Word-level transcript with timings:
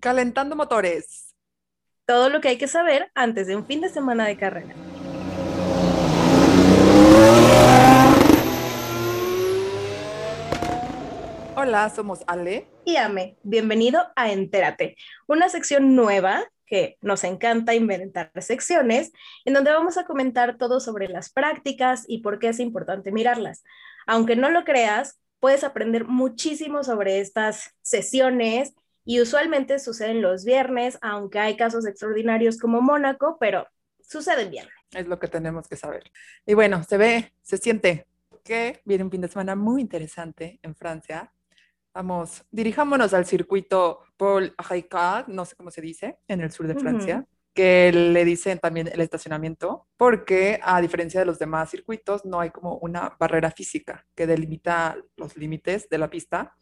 Calentando 0.00 0.54
motores. 0.54 1.34
Todo 2.06 2.28
lo 2.28 2.40
que 2.40 2.48
hay 2.48 2.56
que 2.56 2.68
saber 2.68 3.10
antes 3.16 3.48
de 3.48 3.56
un 3.56 3.66
fin 3.66 3.80
de 3.80 3.88
semana 3.88 4.26
de 4.26 4.36
carrera. 4.36 4.74
Hola, 11.56 11.90
somos 11.90 12.20
Ale. 12.28 12.68
Y 12.84 12.96
Ame, 12.96 13.36
bienvenido 13.42 14.06
a 14.14 14.30
Entérate, 14.30 14.96
una 15.26 15.48
sección 15.48 15.96
nueva 15.96 16.44
que 16.64 16.96
nos 17.00 17.24
encanta 17.24 17.74
inventar 17.74 18.30
secciones, 18.40 19.10
en 19.44 19.54
donde 19.54 19.72
vamos 19.72 19.98
a 19.98 20.04
comentar 20.04 20.58
todo 20.58 20.78
sobre 20.78 21.08
las 21.08 21.30
prácticas 21.30 22.04
y 22.06 22.18
por 22.18 22.38
qué 22.38 22.50
es 22.50 22.60
importante 22.60 23.10
mirarlas. 23.10 23.64
Aunque 24.06 24.36
no 24.36 24.48
lo 24.48 24.64
creas, 24.64 25.18
puedes 25.40 25.64
aprender 25.64 26.04
muchísimo 26.04 26.84
sobre 26.84 27.18
estas 27.18 27.74
sesiones 27.82 28.74
y 29.08 29.22
usualmente 29.22 29.78
suceden 29.78 30.20
los 30.20 30.44
viernes, 30.44 30.98
aunque 31.00 31.38
hay 31.38 31.56
casos 31.56 31.86
extraordinarios 31.86 32.58
como 32.58 32.82
Mónaco, 32.82 33.38
pero 33.40 33.66
sucede 34.02 34.42
el 34.42 34.50
viernes. 34.50 34.74
Es 34.92 35.08
lo 35.08 35.18
que 35.18 35.28
tenemos 35.28 35.66
que 35.66 35.76
saber. 35.76 36.12
Y 36.44 36.52
bueno, 36.52 36.84
se 36.84 36.98
ve, 36.98 37.32
se 37.40 37.56
siente 37.56 38.06
que 38.44 38.82
viene 38.84 39.04
un 39.04 39.10
fin 39.10 39.22
de 39.22 39.28
semana 39.28 39.56
muy 39.56 39.80
interesante 39.80 40.60
en 40.62 40.74
Francia. 40.74 41.32
Vamos, 41.94 42.44
dirijámonos 42.50 43.14
al 43.14 43.24
circuito 43.24 44.00
Paul 44.18 44.54
Ricard, 44.68 45.28
no 45.28 45.46
sé 45.46 45.56
cómo 45.56 45.70
se 45.70 45.80
dice, 45.80 46.18
en 46.28 46.42
el 46.42 46.52
sur 46.52 46.66
de 46.66 46.74
Francia. 46.74 47.26
que 47.54 47.90
le 47.90 48.26
dicen 48.26 48.58
también 48.58 48.88
el 48.92 49.00
estacionamiento, 49.00 49.88
porque 49.96 50.60
a 50.62 50.82
diferencia 50.82 51.20
de 51.20 51.26
los 51.26 51.38
demás 51.38 51.70
circuitos, 51.70 52.26
no 52.26 52.40
hay 52.40 52.50
como 52.50 52.76
una 52.76 53.16
barrera 53.18 53.50
física 53.50 54.06
que 54.14 54.26
delimita 54.26 54.98
los 55.16 55.34
límites 55.38 55.88
de 55.88 55.96
la 55.96 56.10
pista. 56.10 56.54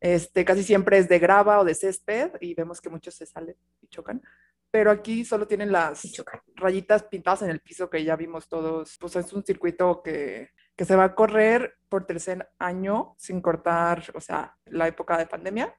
Este, 0.00 0.44
casi 0.44 0.62
siempre 0.62 0.98
es 0.98 1.08
de 1.08 1.18
grava 1.18 1.60
o 1.60 1.64
de 1.64 1.74
césped 1.74 2.32
y 2.40 2.54
vemos 2.54 2.80
que 2.80 2.88
muchos 2.88 3.14
se 3.14 3.26
salen 3.26 3.56
y 3.82 3.88
chocan. 3.88 4.22
Pero 4.70 4.90
aquí 4.90 5.24
solo 5.24 5.46
tienen 5.46 5.72
las 5.72 6.02
rayitas 6.54 7.02
pintadas 7.02 7.42
en 7.42 7.50
el 7.50 7.60
piso 7.60 7.90
que 7.90 8.04
ya 8.04 8.16
vimos 8.16 8.48
todos. 8.48 8.96
Pues 8.98 9.16
es 9.16 9.32
un 9.32 9.44
circuito 9.44 10.00
que, 10.02 10.50
que 10.76 10.84
se 10.84 10.96
va 10.96 11.04
a 11.04 11.14
correr 11.14 11.74
por 11.88 12.06
tercer 12.06 12.48
año 12.58 13.14
sin 13.18 13.40
cortar, 13.40 14.02
o 14.14 14.20
sea, 14.20 14.56
la 14.66 14.88
época 14.88 15.18
de 15.18 15.26
pandemia. 15.26 15.76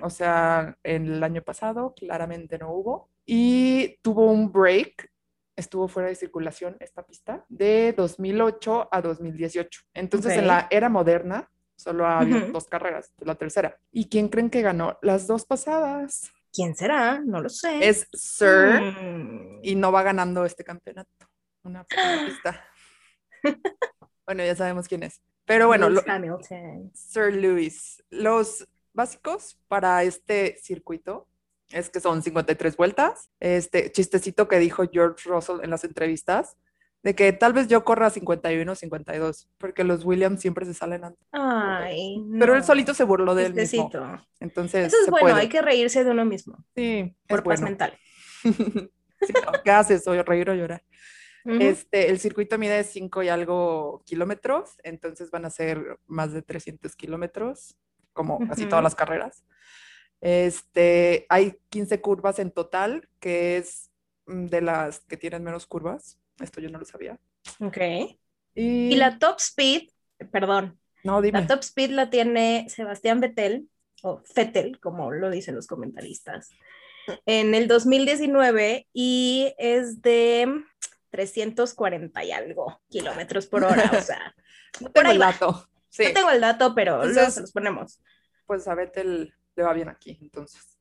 O 0.00 0.08
sea, 0.08 0.78
el 0.82 1.22
año 1.22 1.42
pasado 1.42 1.92
claramente 1.94 2.56
no 2.56 2.72
hubo. 2.72 3.10
Y 3.26 3.98
tuvo 4.00 4.32
un 4.32 4.50
break, 4.50 5.10
estuvo 5.54 5.88
fuera 5.88 6.08
de 6.08 6.14
circulación 6.14 6.76
esta 6.80 7.04
pista, 7.04 7.44
de 7.50 7.92
2008 7.94 8.88
a 8.90 9.02
2018. 9.02 9.82
Entonces, 9.92 10.38
en 10.38 10.46
la 10.46 10.68
era 10.70 10.88
moderna, 10.88 11.50
Solo 11.76 12.06
había 12.06 12.46
dos 12.46 12.66
carreras, 12.66 13.12
la 13.20 13.34
tercera. 13.34 13.78
¿Y 13.90 14.08
quién 14.08 14.28
creen 14.28 14.50
que 14.50 14.62
ganó 14.62 14.98
las 15.02 15.26
dos 15.26 15.44
pasadas? 15.44 16.30
¿Quién 16.52 16.76
será? 16.76 17.20
No 17.20 17.40
lo 17.40 17.48
sé. 17.48 17.88
Es 17.88 18.06
Sir 18.12 18.80
mm. 18.80 19.60
y 19.62 19.74
no 19.74 19.90
va 19.90 20.02
ganando 20.02 20.44
este 20.44 20.64
campeonato. 20.64 21.10
Una 21.64 21.84
pista. 21.84 22.64
bueno, 24.26 24.44
ya 24.44 24.54
sabemos 24.54 24.86
quién 24.86 25.02
es. 25.02 25.20
Pero 25.44 25.66
bueno, 25.66 25.88
Sir 26.94 27.34
Lewis. 27.34 28.02
Los 28.10 28.68
básicos 28.92 29.58
para 29.68 30.02
este 30.04 30.58
circuito 30.62 31.26
es 31.70 31.88
que 31.88 32.00
son 32.00 32.22
53 32.22 32.76
vueltas. 32.76 33.30
Este 33.40 33.90
chistecito 33.90 34.46
que 34.46 34.58
dijo 34.58 34.84
George 34.92 35.28
Russell 35.28 35.60
en 35.62 35.70
las 35.70 35.84
entrevistas 35.84 36.56
de 37.02 37.14
que 37.14 37.32
tal 37.32 37.52
vez 37.52 37.68
yo 37.68 37.84
corra 37.84 38.10
51 38.10 38.70
o 38.70 38.74
52, 38.74 39.48
porque 39.58 39.84
los 39.84 40.04
Williams 40.04 40.40
siempre 40.40 40.64
se 40.64 40.74
salen 40.74 41.04
antes. 41.04 41.26
Ay, 41.32 42.24
Pero 42.38 42.54
él 42.54 42.62
solito 42.62 42.94
se 42.94 43.04
burló 43.04 43.34
de 43.34 43.46
él 43.46 43.54
mismo. 43.54 43.90
Entonces, 44.38 44.88
Eso 44.88 44.96
es 45.04 45.10
bueno, 45.10 45.34
hay 45.34 45.48
que 45.48 45.62
reírse 45.62 46.04
de 46.04 46.10
uno 46.10 46.24
mismo. 46.24 46.64
Sí, 46.76 47.16
por 47.26 47.42
paz 47.42 47.60
mental. 47.60 47.98
¿Qué 49.64 49.70
haces? 49.70 50.06
¿O 50.06 50.22
reír 50.22 50.50
o 50.50 50.54
llorar? 50.54 50.82
Este, 51.44 52.08
el 52.08 52.20
circuito 52.20 52.56
mide 52.56 52.84
5 52.84 53.24
y 53.24 53.28
algo 53.28 54.02
kilómetros, 54.06 54.76
entonces 54.84 55.30
van 55.32 55.44
a 55.44 55.50
ser 55.50 55.98
más 56.06 56.32
de 56.32 56.42
300 56.42 56.94
kilómetros, 56.94 57.76
como 58.12 58.38
casi 58.46 58.66
todas 58.66 58.84
las 58.84 58.94
carreras. 58.94 59.44
Este, 60.20 61.26
hay 61.28 61.58
15 61.70 62.00
curvas 62.00 62.38
en 62.38 62.52
total, 62.52 63.08
que 63.18 63.56
es 63.56 63.90
mm, 64.26 64.46
de 64.46 64.60
las 64.60 65.00
que 65.00 65.16
tienen 65.16 65.42
menos 65.42 65.66
curvas. 65.66 66.21
Esto 66.40 66.60
yo 66.60 66.70
no 66.70 66.78
lo 66.78 66.84
sabía. 66.84 67.18
Ok. 67.60 67.78
Y, 68.54 68.94
la 68.96 69.18
top 69.18 69.36
speed, 69.38 69.88
perdón. 70.30 70.78
No, 71.04 71.20
dime. 71.20 71.40
La 71.40 71.46
top 71.46 71.60
speed 71.60 71.90
la 71.90 72.10
tiene 72.10 72.66
Sebastián 72.68 73.20
Vettel, 73.20 73.68
o 74.02 74.22
Vettel, 74.34 74.78
como 74.80 75.10
lo 75.10 75.30
dicen 75.30 75.54
los 75.54 75.66
comentaristas, 75.66 76.50
en 77.26 77.54
el 77.54 77.66
2019 77.68 78.88
y 78.92 79.54
es 79.58 80.02
de 80.02 80.62
340 81.10 82.24
y 82.24 82.32
algo 82.32 82.80
kilómetros 82.88 83.46
por 83.46 83.64
hora. 83.64 83.90
O 83.96 84.00
sea, 84.00 84.34
no 84.80 84.90
tengo 84.90 85.10
el 85.10 85.18
dato. 85.18 85.68
Sí. 85.88 86.04
No 86.04 86.12
tengo 86.12 86.30
el 86.30 86.40
dato, 86.40 86.74
pero 86.74 87.04
luego 87.04 87.30
se 87.30 87.40
los 87.40 87.52
ponemos. 87.52 88.00
Pues 88.46 88.66
a 88.68 88.74
Vettel 88.74 89.34
le 89.54 89.62
va 89.62 89.72
bien 89.72 89.88
aquí, 89.88 90.18
entonces. 90.22 90.78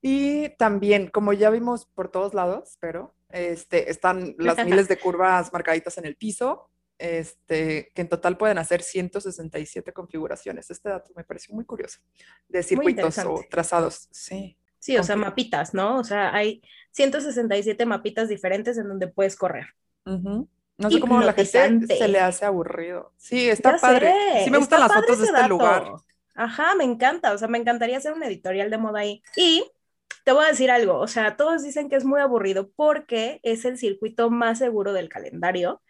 Y 0.00 0.50
también, 0.56 1.08
como 1.08 1.32
ya 1.32 1.50
vimos 1.50 1.86
por 1.86 2.10
todos 2.10 2.34
lados, 2.34 2.78
pero 2.80 3.14
este, 3.28 3.90
están 3.90 4.34
las 4.38 4.56
miles 4.64 4.88
de 4.88 4.98
curvas 4.98 5.52
marcaditas 5.52 5.98
en 5.98 6.06
el 6.06 6.16
piso, 6.16 6.70
este, 6.98 7.92
que 7.94 8.02
en 8.02 8.08
total 8.08 8.36
pueden 8.36 8.58
hacer 8.58 8.82
167 8.82 9.92
configuraciones. 9.92 10.70
Este 10.70 10.88
dato 10.88 11.12
me 11.14 11.24
pareció 11.24 11.54
muy 11.54 11.64
curioso, 11.64 12.00
de 12.48 12.62
circuitos 12.62 13.18
o 13.18 13.44
trazados. 13.50 14.08
Sí. 14.10 14.56
Sí, 14.78 14.96
o 14.98 15.02
sea, 15.02 15.16
mapitas, 15.16 15.74
¿no? 15.74 15.98
O 15.98 16.04
sea, 16.04 16.32
hay 16.32 16.62
167 16.92 17.86
mapitas 17.86 18.28
diferentes 18.28 18.78
en 18.78 18.86
donde 18.86 19.08
puedes 19.08 19.34
correr. 19.34 19.66
No 20.04 20.90
sé 20.90 21.00
cómo 21.00 21.18
a 21.18 21.24
la 21.24 21.32
gente 21.32 21.96
se 21.96 22.08
le 22.08 22.20
hace 22.20 22.44
aburrido. 22.44 23.12
Sí, 23.16 23.48
está 23.48 23.78
padre. 23.78 24.12
Sí 24.44 24.50
me 24.50 24.58
gustan 24.58 24.80
las 24.80 24.92
fotos 24.92 25.18
de 25.18 25.26
este 25.26 25.48
lugar. 25.48 25.88
Ajá, 26.34 26.74
me 26.74 26.84
encanta, 26.84 27.32
o 27.32 27.38
sea, 27.38 27.48
me 27.48 27.58
encantaría 27.58 27.96
hacer 27.96 28.12
un 28.12 28.22
editorial 28.22 28.70
de 28.70 28.78
moda 28.78 29.00
ahí. 29.00 29.22
Y 29.36 29.64
te 30.26 30.32
voy 30.32 30.44
a 30.44 30.48
decir 30.48 30.72
algo, 30.72 30.98
o 30.98 31.06
sea, 31.06 31.36
todos 31.36 31.62
dicen 31.62 31.88
que 31.88 31.94
es 31.94 32.04
muy 32.04 32.20
aburrido 32.20 32.68
porque 32.74 33.38
es 33.44 33.64
el 33.64 33.78
circuito 33.78 34.28
más 34.28 34.58
seguro 34.58 34.92
del 34.92 35.08
calendario 35.08 35.80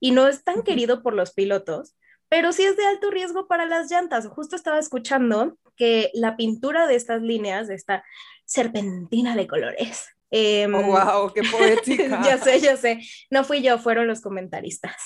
y 0.00 0.10
no 0.10 0.26
es 0.26 0.42
tan 0.42 0.64
querido 0.64 1.04
por 1.04 1.14
los 1.14 1.32
pilotos, 1.32 1.96
pero 2.28 2.52
sí 2.52 2.64
es 2.64 2.76
de 2.76 2.84
alto 2.84 3.12
riesgo 3.12 3.46
para 3.46 3.64
las 3.64 3.88
llantas. 3.88 4.26
Justo 4.26 4.56
estaba 4.56 4.80
escuchando 4.80 5.56
que 5.76 6.10
la 6.14 6.36
pintura 6.36 6.88
de 6.88 6.96
estas 6.96 7.22
líneas, 7.22 7.68
de 7.68 7.76
esta 7.76 8.02
serpentina 8.44 9.36
de 9.36 9.46
colores, 9.46 10.08
eh, 10.32 10.66
wow, 10.66 11.32
qué 11.32 11.42
poética. 11.44 12.22
ya 12.24 12.38
sé, 12.38 12.58
ya 12.58 12.76
sé. 12.76 12.98
No 13.30 13.44
fui 13.44 13.62
yo, 13.62 13.78
fueron 13.78 14.08
los 14.08 14.20
comentaristas. 14.20 14.96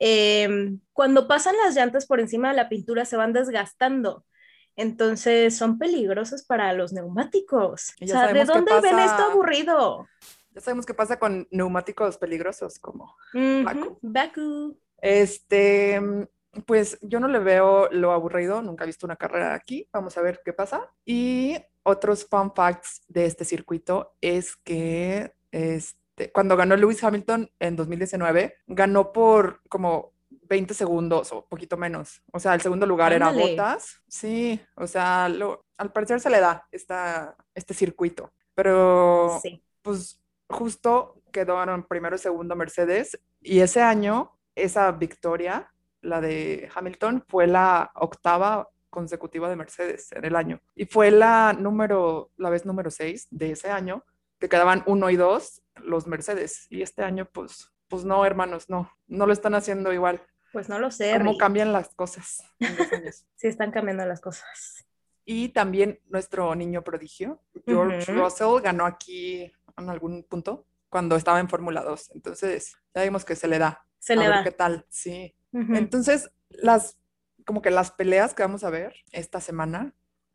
Em, 0.00 0.80
cuando 0.92 1.28
pasan 1.28 1.54
las 1.64 1.76
llantas 1.76 2.06
por 2.06 2.18
encima 2.18 2.48
de 2.48 2.56
la 2.56 2.68
pintura 2.68 3.04
se 3.04 3.16
van 3.16 3.32
desgastando 3.32 4.26
entonces 4.76 5.56
son 5.56 5.78
peligrosos 5.78 6.44
para 6.44 6.72
los 6.72 6.92
neumáticos. 6.92 7.94
O 8.00 8.06
sea, 8.06 8.32
¿de 8.32 8.44
dónde 8.44 8.80
ven 8.80 8.98
esto 8.98 9.22
aburrido? 9.24 10.08
Ya 10.54 10.60
sabemos 10.60 10.86
qué 10.86 10.94
pasa 10.94 11.18
con 11.18 11.48
neumáticos 11.50 12.16
peligrosos 12.16 12.78
como 12.78 13.16
Baku. 14.02 14.78
Este, 15.00 16.00
pues 16.66 16.98
yo 17.02 17.20
no 17.20 17.28
le 17.28 17.40
veo 17.40 17.88
lo 17.90 18.12
aburrido, 18.12 18.62
nunca 18.62 18.84
he 18.84 18.86
visto 18.86 19.06
una 19.06 19.16
carrera 19.16 19.54
aquí, 19.54 19.88
vamos 19.92 20.16
a 20.16 20.22
ver 20.22 20.40
qué 20.44 20.52
pasa. 20.52 20.90
Y 21.04 21.56
otros 21.82 22.24
fun 22.24 22.52
facts 22.54 23.02
de 23.08 23.26
este 23.26 23.44
circuito 23.44 24.14
es 24.20 24.56
que 24.56 25.34
este, 25.50 26.32
cuando 26.32 26.56
ganó 26.56 26.76
Lewis 26.76 27.02
Hamilton 27.02 27.50
en 27.58 27.76
2019, 27.76 28.56
ganó 28.66 29.12
por 29.12 29.60
como 29.68 30.13
20 30.48 30.74
segundos 30.74 31.32
o 31.32 31.46
poquito 31.46 31.76
menos. 31.76 32.22
O 32.32 32.38
sea, 32.38 32.54
el 32.54 32.60
segundo 32.60 32.86
lugar 32.86 33.12
era 33.12 33.30
Botas. 33.30 34.02
Sí, 34.08 34.60
o 34.76 34.86
sea, 34.86 35.24
al 35.24 35.92
parecer 35.92 36.20
se 36.20 36.30
le 36.30 36.40
da 36.40 36.66
esta, 36.70 37.36
este 37.54 37.74
circuito. 37.74 38.32
Pero, 38.54 39.40
pues, 39.82 40.22
justo 40.48 41.22
quedaron 41.32 41.84
primero 41.84 42.16
y 42.16 42.18
segundo 42.18 42.54
Mercedes. 42.56 43.18
Y 43.40 43.60
ese 43.60 43.82
año, 43.82 44.38
esa 44.54 44.92
victoria, 44.92 45.72
la 46.00 46.20
de 46.20 46.70
Hamilton, 46.74 47.24
fue 47.28 47.46
la 47.46 47.90
octava 47.94 48.68
consecutiva 48.90 49.48
de 49.48 49.56
Mercedes 49.56 50.12
en 50.12 50.24
el 50.24 50.36
año. 50.36 50.60
Y 50.76 50.86
fue 50.86 51.10
la 51.10 51.52
número, 51.52 52.30
la 52.36 52.50
vez 52.50 52.64
número 52.64 52.90
6 52.90 53.26
de 53.30 53.50
ese 53.50 53.70
año, 53.70 54.04
que 54.38 54.48
quedaban 54.48 54.84
uno 54.86 55.10
y 55.10 55.16
dos 55.16 55.62
los 55.82 56.06
Mercedes. 56.06 56.66
Y 56.70 56.82
este 56.82 57.02
año, 57.02 57.28
pues, 57.32 57.72
pues 57.88 58.04
no, 58.04 58.24
hermanos, 58.24 58.70
no, 58.70 58.90
no 59.08 59.26
lo 59.26 59.32
están 59.32 59.54
haciendo 59.54 59.92
igual. 59.92 60.22
Pues 60.54 60.68
no 60.68 60.78
lo 60.78 60.92
sé. 60.92 61.18
¿Cómo 61.18 61.36
cambian 61.36 61.72
las 61.72 61.88
cosas? 61.96 62.44
sí, 63.34 63.48
están 63.48 63.72
cambiando 63.72 64.06
las 64.06 64.20
cosas. 64.20 64.86
Y 65.24 65.48
también 65.48 65.98
nuestro 66.06 66.54
niño 66.54 66.84
prodigio, 66.84 67.42
George 67.66 68.12
Russell, 68.12 68.62
ganó 68.62 68.86
aquí 68.86 69.52
en 69.76 69.90
algún 69.90 70.22
punto 70.22 70.64
cuando 70.88 71.16
estaba 71.16 71.40
en 71.40 71.48
Fórmula 71.48 71.82
2. 71.82 72.12
Entonces, 72.14 72.76
ya 72.94 73.02
vimos 73.02 73.24
que 73.24 73.34
se 73.34 73.48
le 73.48 73.58
da. 73.58 73.84
Se 73.98 74.12
a 74.12 74.16
le 74.16 74.28
ver 74.28 74.44
qué 74.44 74.52
tal, 74.52 74.86
sí. 74.88 75.34
Entonces, 75.52 76.30
las, 76.50 76.98
como 77.44 77.60
que 77.60 77.72
las 77.72 77.90
peleas 77.90 78.32
que 78.32 78.44
vamos 78.44 78.62
a 78.62 78.70
ver 78.70 78.94
esta 79.10 79.40
semana 79.40 79.92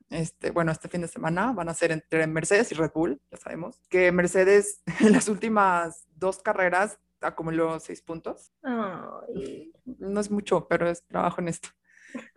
Este, 0.10 0.52
bueno, 0.52 0.74
este 0.74 0.90
fin 0.90 1.00
de 1.00 1.08
semana 1.08 1.54
van 1.54 1.70
a 1.70 1.74
ser 1.74 1.94
entre 1.94 2.28
Mercedes 2.28 2.74
y 2.74 2.76
Red 2.76 2.92
Bull, 2.94 3.22
ya 3.32 3.38
sabemos, 3.38 3.80
que 3.90 4.12
Mercedes 4.12 4.82
en 5.00 5.14
las 5.14 5.30
últimas 5.30 6.08
dos 6.16 6.42
carreras 6.42 7.00
acumuló 7.22 7.80
seis 7.80 8.02
puntos. 8.02 8.52
Ay. 8.64 9.72
No 9.86 10.20
es 10.20 10.32
mucho, 10.32 10.68
pero 10.68 10.90
es 10.90 11.06
trabajo 11.06 11.42
en 11.42 11.50
esto. 11.50 11.70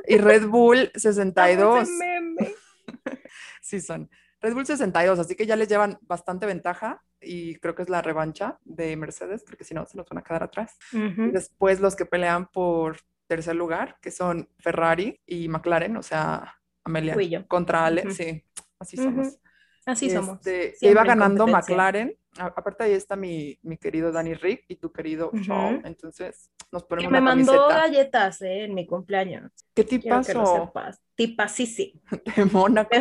Y 0.06 0.18
Red 0.18 0.46
Bull 0.46 0.90
62. 0.94 1.82
Ese 1.82 1.92
meme. 1.98 2.54
Sí, 3.60 3.80
son. 3.80 4.10
Red 4.40 4.54
Bull 4.54 4.66
62, 4.66 5.20
así 5.20 5.36
que 5.36 5.46
ya 5.46 5.54
les 5.54 5.68
llevan 5.68 5.98
bastante 6.02 6.46
ventaja 6.46 7.02
y 7.20 7.54
creo 7.60 7.76
que 7.76 7.82
es 7.82 7.88
la 7.88 8.02
revancha 8.02 8.58
de 8.64 8.96
Mercedes, 8.96 9.44
porque 9.44 9.62
si 9.62 9.72
no, 9.72 9.86
se 9.86 9.96
nos 9.96 10.08
van 10.08 10.18
a 10.18 10.22
quedar 10.24 10.42
atrás. 10.42 10.76
Y 10.92 11.30
después 11.30 11.80
los 11.80 11.94
que 11.94 12.06
pelean 12.06 12.48
por 12.48 12.98
tercer 13.28 13.54
lugar, 13.54 13.98
que 14.02 14.10
son 14.10 14.48
Ferrari 14.58 15.20
y 15.26 15.48
McLaren, 15.48 15.96
o 15.96 16.02
sea, 16.02 16.56
Amelia 16.82 17.46
contra 17.46 17.86
Ale, 17.86 18.10
sí, 18.10 18.44
así 18.80 18.96
somos. 18.96 19.38
Así 19.86 20.10
somos. 20.10 20.36
Este, 20.38 20.74
siempre 20.76 20.90
iba 20.90 21.04
ganando. 21.04 21.46
McLaren, 21.46 22.16
a- 22.38 22.46
aparte 22.46 22.84
ahí 22.84 22.92
está 22.92 23.16
mi, 23.16 23.58
mi 23.62 23.76
querido 23.76 24.12
Danny 24.12 24.34
Rick 24.34 24.64
y 24.68 24.76
tu 24.76 24.92
querido. 24.92 25.30
Shaw, 25.34 25.80
entonces 25.84 26.50
nos 26.70 26.84
Que 26.84 26.88
ponemos 26.88 27.12
me 27.12 27.18
una 27.18 27.34
mandó 27.34 27.52
camiseta. 27.52 27.80
galletas 27.80 28.42
eh, 28.42 28.64
en 28.64 28.74
mi 28.74 28.86
cumpleaños. 28.86 29.50
¿Qué 29.74 29.84
que 29.84 29.98
tipazo 29.98 30.66
sepas. 30.66 31.00
Tipasísimo. 31.14 32.00
de 32.36 32.44
Mónaco? 32.46 32.90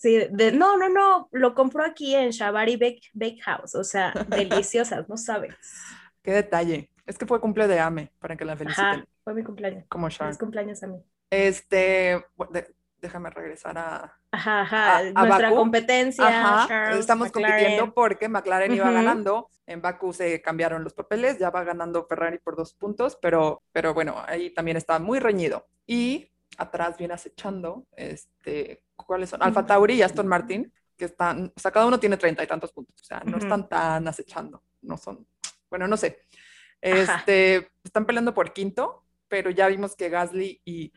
Sí, 0.00 0.16
de, 0.30 0.52
no, 0.52 0.76
no, 0.76 0.88
no, 0.88 1.28
lo 1.32 1.56
compró 1.56 1.84
aquí 1.84 2.14
en 2.14 2.30
Shabari 2.30 2.76
Bake, 2.76 3.00
Bake 3.14 3.40
House, 3.42 3.74
o 3.74 3.82
sea, 3.82 4.12
deliciosas, 4.28 5.08
no 5.08 5.16
sabes. 5.16 5.56
Qué 6.22 6.30
detalle. 6.30 6.92
Es 7.04 7.18
que 7.18 7.26
fue 7.26 7.40
cumple 7.40 7.66
de 7.66 7.80
Ame, 7.80 8.12
para 8.20 8.36
que 8.36 8.44
la 8.44 8.56
feliciten, 8.56 8.84
Ajá, 8.84 9.06
fue 9.24 9.34
mi 9.34 9.42
cumpleaños. 9.42 9.84
como 9.88 10.08
Sharon. 10.08 10.28
Feliz 10.28 10.38
cumpleaños 10.38 10.82
a 10.84 10.86
mí. 10.86 11.02
Este, 11.30 12.24
de- 12.52 12.74
déjame 13.00 13.30
regresar 13.30 13.78
a... 13.78 14.18
Ajá, 14.32 14.60
ajá, 14.62 14.96
A- 14.96 14.98
a 14.98 15.02
nuestra 15.12 15.48
Bakú. 15.50 15.56
competencia. 15.56 16.26
Ajá, 16.26 16.68
Charles, 16.68 16.98
estamos 17.00 17.28
McLaren. 17.28 17.56
compitiendo 17.56 17.94
porque 17.94 18.28
McLaren 18.28 18.74
iba 18.74 18.90
ganando. 18.90 19.48
En 19.66 19.80
Baku 19.82 20.12
se 20.12 20.40
cambiaron 20.42 20.82
los 20.84 20.94
papeles, 20.94 21.38
ya 21.38 21.50
va 21.50 21.62
ganando 21.64 22.06
Ferrari 22.06 22.38
por 22.38 22.56
dos 22.56 22.74
puntos, 22.74 23.18
pero, 23.20 23.62
pero 23.72 23.92
bueno, 23.94 24.16
ahí 24.26 24.50
también 24.50 24.76
está 24.76 24.98
muy 24.98 25.18
reñido. 25.18 25.66
Y 25.86 26.30
atrás 26.56 26.96
viene 26.98 27.14
acechando, 27.14 27.86
este, 27.96 28.82
¿cuáles 28.96 29.30
son? 29.30 29.42
Alfa 29.42 29.64
Tauri 29.66 29.94
y 29.94 30.02
Aston 30.02 30.26
Martin, 30.26 30.72
que 30.96 31.04
están, 31.04 31.52
o 31.54 31.60
sea, 31.60 31.70
cada 31.70 31.86
uno 31.86 32.00
tiene 32.00 32.16
treinta 32.16 32.42
y 32.42 32.46
tantos 32.46 32.72
puntos, 32.72 33.00
o 33.00 33.04
sea, 33.04 33.20
no 33.24 33.36
están 33.38 33.68
tan 33.68 34.08
acechando, 34.08 34.64
no 34.82 34.96
son, 34.96 35.24
bueno, 35.70 35.86
no 35.86 35.96
sé. 35.96 36.24
Este, 36.80 37.70
están 37.84 38.06
peleando 38.06 38.34
por 38.34 38.52
quinto, 38.52 39.04
pero 39.28 39.50
ya 39.50 39.68
vimos 39.68 39.94
que 39.94 40.08
Gasly 40.08 40.60
y 40.64 40.92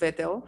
Vettel, 0.00 0.42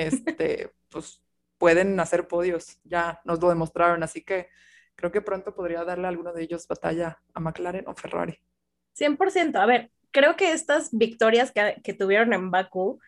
este, 0.00 0.72
pues 0.90 1.22
pueden 1.58 1.98
hacer 2.00 2.26
podios, 2.28 2.78
ya 2.84 3.20
nos 3.24 3.40
lo 3.40 3.48
demostraron, 3.48 4.02
así 4.02 4.22
que 4.22 4.48
creo 4.96 5.12
que 5.12 5.20
pronto 5.22 5.54
podría 5.54 5.84
darle 5.84 6.06
a 6.06 6.10
alguno 6.10 6.32
de 6.32 6.42
ellos 6.42 6.66
batalla 6.66 7.18
a 7.34 7.40
McLaren 7.40 7.86
o 7.88 7.94
Ferrari. 7.94 8.38
100%. 8.94 9.58
A 9.60 9.66
ver, 9.66 9.90
creo 10.10 10.36
que 10.36 10.52
estas 10.52 10.90
victorias 10.92 11.52
que, 11.52 11.80
que 11.82 11.94
tuvieron 11.94 12.32
en 12.32 12.50
Bakú, 12.50 13.00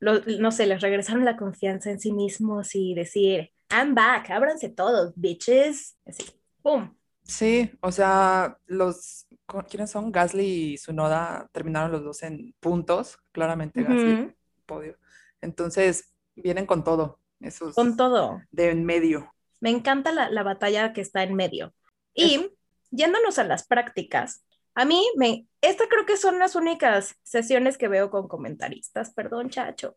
lo- 0.00 0.20
no 0.38 0.50
sé, 0.52 0.66
les 0.66 0.80
regresaron 0.80 1.24
la 1.24 1.36
confianza 1.36 1.90
en 1.90 2.00
sí 2.00 2.12
mismos 2.12 2.74
y 2.74 2.94
decir, 2.94 3.52
I'm 3.70 3.94
back, 3.94 4.30
ábranse 4.30 4.68
todos, 4.70 5.12
bitches. 5.16 5.96
Así, 6.06 6.24
¡pum! 6.62 6.94
Sí, 7.22 7.70
o 7.80 7.92
sea, 7.92 8.58
los, 8.66 9.26
¿cu- 9.46 9.62
¿quiénes 9.68 9.90
son? 9.90 10.10
Gasly 10.10 10.72
y 10.72 10.76
Tsunoda 10.76 11.48
terminaron 11.52 11.92
los 11.92 12.02
dos 12.02 12.22
en 12.22 12.54
puntos, 12.60 13.18
claramente 13.32 13.82
Gasly, 13.84 14.20
podio. 14.66 14.98
Entonces, 15.40 16.12
vienen 16.36 16.66
con 16.66 16.84
todo, 16.84 17.18
esos 17.40 17.74
Con 17.74 17.96
todo. 17.96 18.42
de 18.50 18.70
en 18.70 18.84
medio. 18.84 19.32
Me 19.60 19.70
encanta 19.70 20.12
la, 20.12 20.30
la 20.30 20.42
batalla 20.42 20.92
que 20.92 21.00
está 21.00 21.22
en 21.22 21.34
medio. 21.34 21.74
Y 22.14 22.50
yéndonos 22.90 23.38
a 23.38 23.44
las 23.44 23.66
prácticas, 23.66 24.44
a 24.74 24.84
mí 24.84 25.04
me, 25.16 25.46
esta 25.60 25.86
creo 25.88 26.06
que 26.06 26.16
son 26.16 26.38
las 26.38 26.54
únicas 26.54 27.16
sesiones 27.22 27.76
que 27.76 27.88
veo 27.88 28.10
con 28.10 28.28
comentaristas, 28.28 29.12
perdón, 29.12 29.50
chacho. 29.50 29.94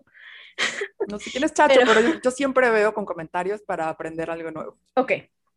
No 1.07 1.19
sé 1.19 1.31
quién 1.31 1.43
es 1.43 1.53
Chacho, 1.53 1.79
Pero- 1.81 1.93
pero, 1.93 2.13
yo, 2.13 2.21
yo 2.21 2.31
siempre 2.31 2.69
veo 2.69 2.93
con 2.93 3.05
comentarios 3.05 3.61
para 3.63 3.89
aprender 3.89 4.29
algo 4.31 4.51
nuevo. 4.51 4.77
Ok, 4.95 5.11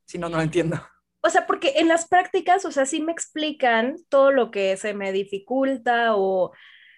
Si 0.05 0.19
no, 0.19 0.28
no 0.28 0.38
lo 0.38 0.43
entiendo. 0.43 0.81
O 1.20 1.31
sea, 1.31 1.46
porque 1.46 1.75
en 1.76 1.88
las 1.88 2.06
prácticas, 2.08 2.64
o 2.64 2.70
sea, 2.73 2.87
sí 2.87 3.00
me 3.00 3.12
explican 3.12 3.96
todo 4.08 4.31
lo 4.32 4.50
que 4.50 4.76
se 4.76 4.94
me 4.94 5.12
dificulta 5.12 6.14
o 6.17 6.52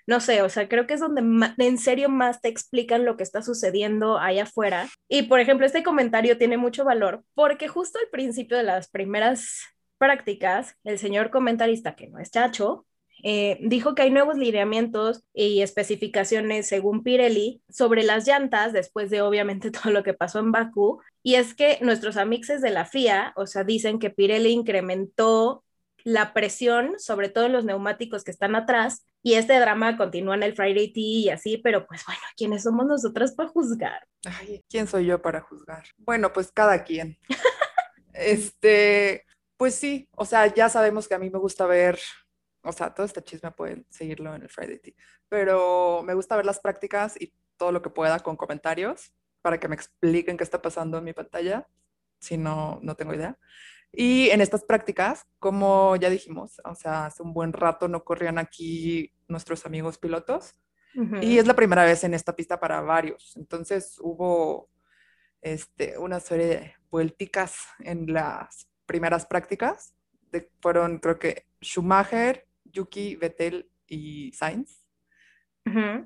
no 0.08 0.20
sé, 0.20 0.40
o 0.40 0.48
sea, 0.48 0.70
creo 0.70 0.86
que 0.86 0.94
es 0.94 1.00
donde 1.00 1.22
en 1.58 1.76
serio 1.76 2.08
más 2.08 2.40
te 2.40 2.48
explican 2.48 3.04
lo 3.04 3.18
que 3.18 3.22
está 3.22 3.42
sucediendo 3.42 4.18
allá 4.18 4.44
afuera. 4.44 4.88
Y 5.06 5.24
por 5.24 5.38
ejemplo, 5.38 5.66
este 5.66 5.82
comentario 5.82 6.38
tiene 6.38 6.56
mucho 6.56 6.82
valor 6.82 7.24
porque 7.34 7.68
justo 7.68 7.98
al 7.98 8.08
principio 8.08 8.56
de 8.56 8.62
las 8.62 8.88
primeras 8.88 9.64
prácticas, 9.98 10.76
el 10.82 10.98
señor 10.98 11.28
comentarista, 11.28 11.94
que 11.94 12.08
no 12.08 12.18
es 12.20 12.30
chacho, 12.30 12.86
eh, 13.22 13.58
dijo 13.60 13.94
que 13.94 14.00
hay 14.00 14.10
nuevos 14.10 14.38
lineamientos 14.38 15.24
y 15.34 15.60
especificaciones 15.60 16.66
según 16.66 17.02
Pirelli 17.02 17.60
sobre 17.68 18.02
las 18.02 18.26
llantas 18.26 18.72
después 18.72 19.10
de 19.10 19.20
obviamente 19.20 19.70
todo 19.70 19.92
lo 19.92 20.02
que 20.04 20.14
pasó 20.14 20.38
en 20.38 20.52
Bakú 20.52 21.02
y 21.22 21.34
es 21.34 21.52
que 21.52 21.80
nuestros 21.82 22.16
amixes 22.16 22.62
de 22.62 22.70
la 22.70 22.86
FIA, 22.86 23.34
o 23.36 23.46
sea, 23.46 23.62
dicen 23.62 23.98
que 23.98 24.08
Pirelli 24.08 24.52
incrementó 24.52 25.64
la 26.02 26.32
presión, 26.32 26.94
sobre 26.98 27.28
todo 27.28 27.50
los 27.50 27.66
neumáticos 27.66 28.24
que 28.24 28.30
están 28.30 28.54
atrás, 28.54 29.04
y 29.22 29.34
este 29.34 29.58
drama 29.58 29.96
continúa 29.96 30.34
en 30.36 30.42
el 30.42 30.54
Friday 30.54 30.92
Tea 30.92 31.02
y 31.02 31.28
así, 31.30 31.58
pero 31.58 31.86
pues 31.86 32.04
bueno, 32.06 32.20
¿quiénes 32.36 32.62
somos 32.62 32.86
nosotras 32.86 33.32
para 33.32 33.48
juzgar? 33.48 34.06
Ay, 34.24 34.64
¿quién 34.68 34.86
soy 34.86 35.06
yo 35.06 35.20
para 35.20 35.40
juzgar? 35.40 35.84
Bueno, 35.96 36.32
pues 36.32 36.52
cada 36.52 36.84
quien. 36.84 37.18
Este, 38.20 39.24
pues 39.56 39.76
sí, 39.76 40.08
o 40.16 40.24
sea, 40.24 40.52
ya 40.52 40.68
sabemos 40.68 41.06
que 41.06 41.14
a 41.14 41.20
mí 41.20 41.30
me 41.30 41.38
gusta 41.38 41.66
ver, 41.66 42.00
o 42.64 42.72
sea, 42.72 42.92
todo 42.92 43.06
este 43.06 43.22
chisme 43.22 43.52
pueden 43.52 43.86
seguirlo 43.90 44.34
en 44.34 44.42
el 44.42 44.48
Friday 44.48 44.80
Tea, 44.80 44.94
pero 45.28 46.02
me 46.04 46.14
gusta 46.14 46.34
ver 46.34 46.44
las 46.44 46.58
prácticas 46.58 47.14
y 47.20 47.32
todo 47.56 47.70
lo 47.70 47.80
que 47.80 47.90
pueda 47.90 48.18
con 48.18 48.36
comentarios 48.36 49.12
para 49.40 49.60
que 49.60 49.68
me 49.68 49.76
expliquen 49.76 50.36
qué 50.36 50.42
está 50.42 50.60
pasando 50.60 50.98
en 50.98 51.04
mi 51.04 51.12
pantalla, 51.12 51.68
si 52.18 52.36
no, 52.36 52.80
no 52.82 52.96
tengo 52.96 53.14
idea. 53.14 53.38
Y 53.92 54.28
en 54.30 54.40
estas 54.40 54.64
prácticas, 54.64 55.24
como 55.38 55.96
ya 55.96 56.10
dijimos, 56.10 56.60
o 56.64 56.74
sea, 56.74 57.06
hace 57.06 57.22
un 57.22 57.32
buen 57.32 57.52
rato 57.52 57.88
no 57.88 58.04
corrían 58.04 58.38
aquí 58.38 59.12
nuestros 59.28 59.64
amigos 59.66 59.98
pilotos. 59.98 60.54
Y 61.22 61.38
es 61.38 61.46
la 61.46 61.54
primera 61.54 61.84
vez 61.84 62.02
en 62.04 62.12
esta 62.14 62.34
pista 62.34 62.58
para 62.58 62.80
varios. 62.80 63.36
Entonces 63.36 63.98
hubo 64.00 64.68
este, 65.42 65.96
una 65.98 66.18
serie 66.18 66.46
de 66.46 66.74
vuelticas 66.90 67.56
en 67.80 68.12
las 68.12 68.68
primeras 68.86 69.24
prácticas. 69.26 69.94
De- 70.32 70.50
fueron, 70.60 70.98
creo 70.98 71.18
que, 71.18 71.46
Schumacher, 71.62 72.46
Yuki, 72.64 73.16
Vettel 73.16 73.70
y 73.86 74.32
Sainz. 74.32 74.84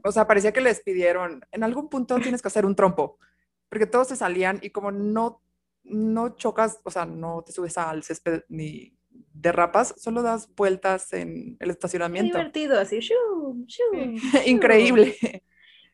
O 0.04 0.10
sea, 0.12 0.26
parecía 0.26 0.52
que 0.52 0.60
les 0.60 0.80
pidieron, 0.80 1.44
en 1.52 1.62
algún 1.62 1.88
punto 1.88 2.18
tienes 2.18 2.42
que 2.42 2.48
hacer 2.48 2.66
un 2.66 2.74
trompo, 2.74 3.18
porque 3.68 3.86
todos 3.86 4.08
se 4.08 4.16
salían 4.16 4.58
y 4.60 4.70
como 4.70 4.90
no, 4.90 5.40
no 5.84 6.36
chocas, 6.36 6.80
o 6.84 6.90
sea, 6.90 7.06
no 7.06 7.42
te 7.44 7.52
subes 7.52 7.76
al 7.78 8.02
césped 8.02 8.44
ni 8.48 8.96
derrapas, 9.10 9.94
solo 9.98 10.22
das 10.22 10.52
vueltas 10.54 11.12
en 11.12 11.56
el 11.60 11.70
estacionamiento. 11.70 12.36
divertido, 12.36 12.78
así, 12.78 13.00
shum, 13.00 13.66
shum, 13.66 14.14
shum. 14.16 14.42
Increíble. 14.46 15.16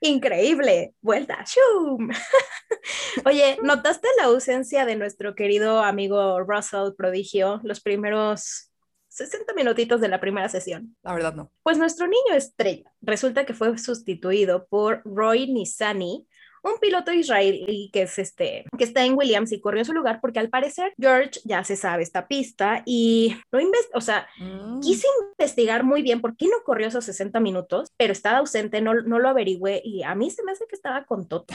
Increíble, 0.01 0.95
vuelta. 1.01 1.45
Oye, 3.25 3.59
¿notaste 3.63 4.09
la 4.17 4.25
ausencia 4.25 4.87
de 4.87 4.97
nuestro 4.97 5.35
querido 5.35 5.81
amigo 5.81 6.41
Russell 6.41 6.95
Prodigio 6.97 7.61
los 7.65 7.81
primeros 7.81 8.71
60 9.09 9.55
minutitos 9.55 10.01
de 10.01 10.09
la 10.09 10.21
primera 10.21 10.49
sesión? 10.49 10.97
La 11.03 11.15
verdad 11.15 11.35
no. 11.35 11.51
Pues 11.65 11.79
nuestro 11.79 12.07
niño 12.07 12.35
estrella 12.35 12.93
resulta 13.01 13.45
que 13.45 13.55
fue 13.55 13.77
sustituido 13.79 14.69
por 14.69 15.03
Roy 15.05 15.49
Nisani, 15.49 16.28
un 16.63 16.79
piloto 16.81 17.13
israelí 17.13 17.91
que 17.93 18.03
es 18.03 18.19
este 18.19 18.65
que 18.77 18.85
está 18.85 19.05
en 19.05 19.15
Williams 19.17 19.53
y 19.53 19.61
corrió 19.61 19.81
en 19.81 19.85
su 19.87 19.93
lugar 19.93 20.21
porque 20.21 20.39
al 20.39 20.49
parecer 20.49 20.93
George 20.99 21.41
ya 21.45 21.63
se 21.65 21.77
sabe 21.77 22.03
esta 22.03 22.27
pista 22.29 22.83
y 22.85 23.37
lo 23.51 23.61
invest 23.61 23.95
o 23.95 24.01
sea, 24.01 24.27
Mm. 24.39 24.81
quise 24.81 25.07
investigar 25.33 25.85
muy 25.85 26.03
bien 26.03 26.21
por 26.21 26.37
qué 26.37 26.47
no 26.47 26.57
corrió 26.65 26.89
esos 26.89 27.05
60 27.05 27.41
minutos, 27.41 27.91
pero 27.97 28.13
estaba 28.13 28.39
ausente, 28.39 28.81
no, 28.81 28.95
no 28.95 29.19
lo 29.19 29.29
averigüé 29.29 29.81
y 29.85 30.03
a 30.03 30.15
mí 30.15 30.31
se 30.31 30.43
me 30.43 30.53
hace 30.53 30.67
que 30.69 30.75
estaba 30.77 31.05
con 31.05 31.29
Toto, 31.29 31.55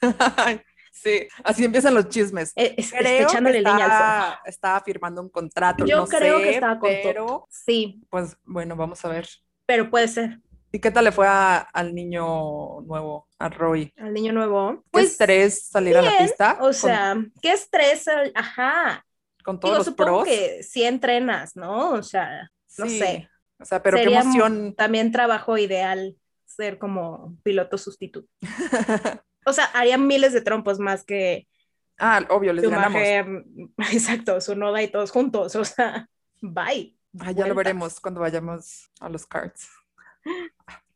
Sí, 0.92 1.28
así 1.44 1.64
empiezan 1.64 1.94
los 1.94 2.08
chismes. 2.08 2.52
eh, 2.56 2.74
es- 2.76 2.90
Creo 2.92 3.28
que 3.28 3.58
está, 3.58 4.40
está 4.44 4.80
firmando 4.84 5.22
un 5.22 5.28
contrato. 5.28 5.86
Yo 5.86 5.98
no 5.98 6.06
creo 6.06 6.38
sé, 6.38 6.42
que 6.44 6.50
estaba 6.50 6.78
con 6.80 6.90
pero 6.90 7.26
Toto. 7.26 7.46
Sí, 7.48 8.02
pues 8.10 8.36
bueno, 8.44 8.74
vamos 8.76 9.02
a 9.04 9.08
ver. 9.08 9.28
pero 9.66 9.88
puede 9.88 10.08
ser 10.08 10.40
¿Y 10.72 10.78
qué 10.78 10.90
tal 10.90 11.04
le 11.04 11.12
fue 11.12 11.26
a- 11.26 11.58
al 11.58 11.94
niño 11.94 12.80
nuevo, 12.82 13.26
a 13.38 13.48
Roy? 13.48 13.92
al 13.96 14.12
niño 14.14 14.32
nuevo. 14.32 14.82
¿Qué 14.84 14.88
Pues 14.92 15.10
estrés 15.12 15.66
salir 15.66 15.96
a 15.96 16.02
la 16.02 16.16
pista 16.18 16.54
o 16.60 16.64
con- 16.66 16.74
sea, 16.74 17.16
qué 17.42 17.52
estrés, 17.52 18.06
ajá. 18.34 19.04
con, 19.44 19.58
todos 19.58 19.72
Digo, 19.72 19.78
los 19.78 19.86
supongo 19.86 20.22
pros? 20.22 20.28
que 20.28 20.62
sí 20.62 20.84
entrenas, 20.84 21.56
¿no? 21.56 21.90
O 21.92 22.02
sea, 22.02 22.50
no 22.78 22.86
Sí, 22.86 22.98
sé. 22.98 23.28
O 23.58 23.64
sea, 23.64 23.82
pero 23.82 23.96
Sería 23.98 24.20
qué 24.20 24.24
emoción. 24.26 24.74
también 24.76 25.10
trabajo 25.12 25.58
ideal 25.58 26.16
ser 26.46 26.78
como 26.78 27.36
piloto 27.42 27.76
sustituto. 27.78 28.28
O 29.46 29.54
sea, 29.54 29.64
haría 29.72 29.96
miles 29.96 30.34
de 30.34 30.42
trompos 30.42 30.78
más 30.78 31.02
que 31.02 31.48
Ah, 31.98 32.20
obvio, 32.28 32.52
les 32.52 32.68
ganamos. 32.68 33.02
Exacto, 33.92 34.40
su 34.40 34.54
noda 34.54 34.82
y 34.82 34.88
todos 34.88 35.10
juntos. 35.10 35.56
O 35.56 35.64
sea, 35.64 36.08
bye. 36.42 36.94
Ah, 37.18 37.32
ya 37.32 37.46
lo 37.46 37.54
veremos 37.54 37.98
cuando 38.00 38.20
vayamos 38.20 38.90
a 39.00 39.08
los 39.08 39.26
cards. 39.26 39.66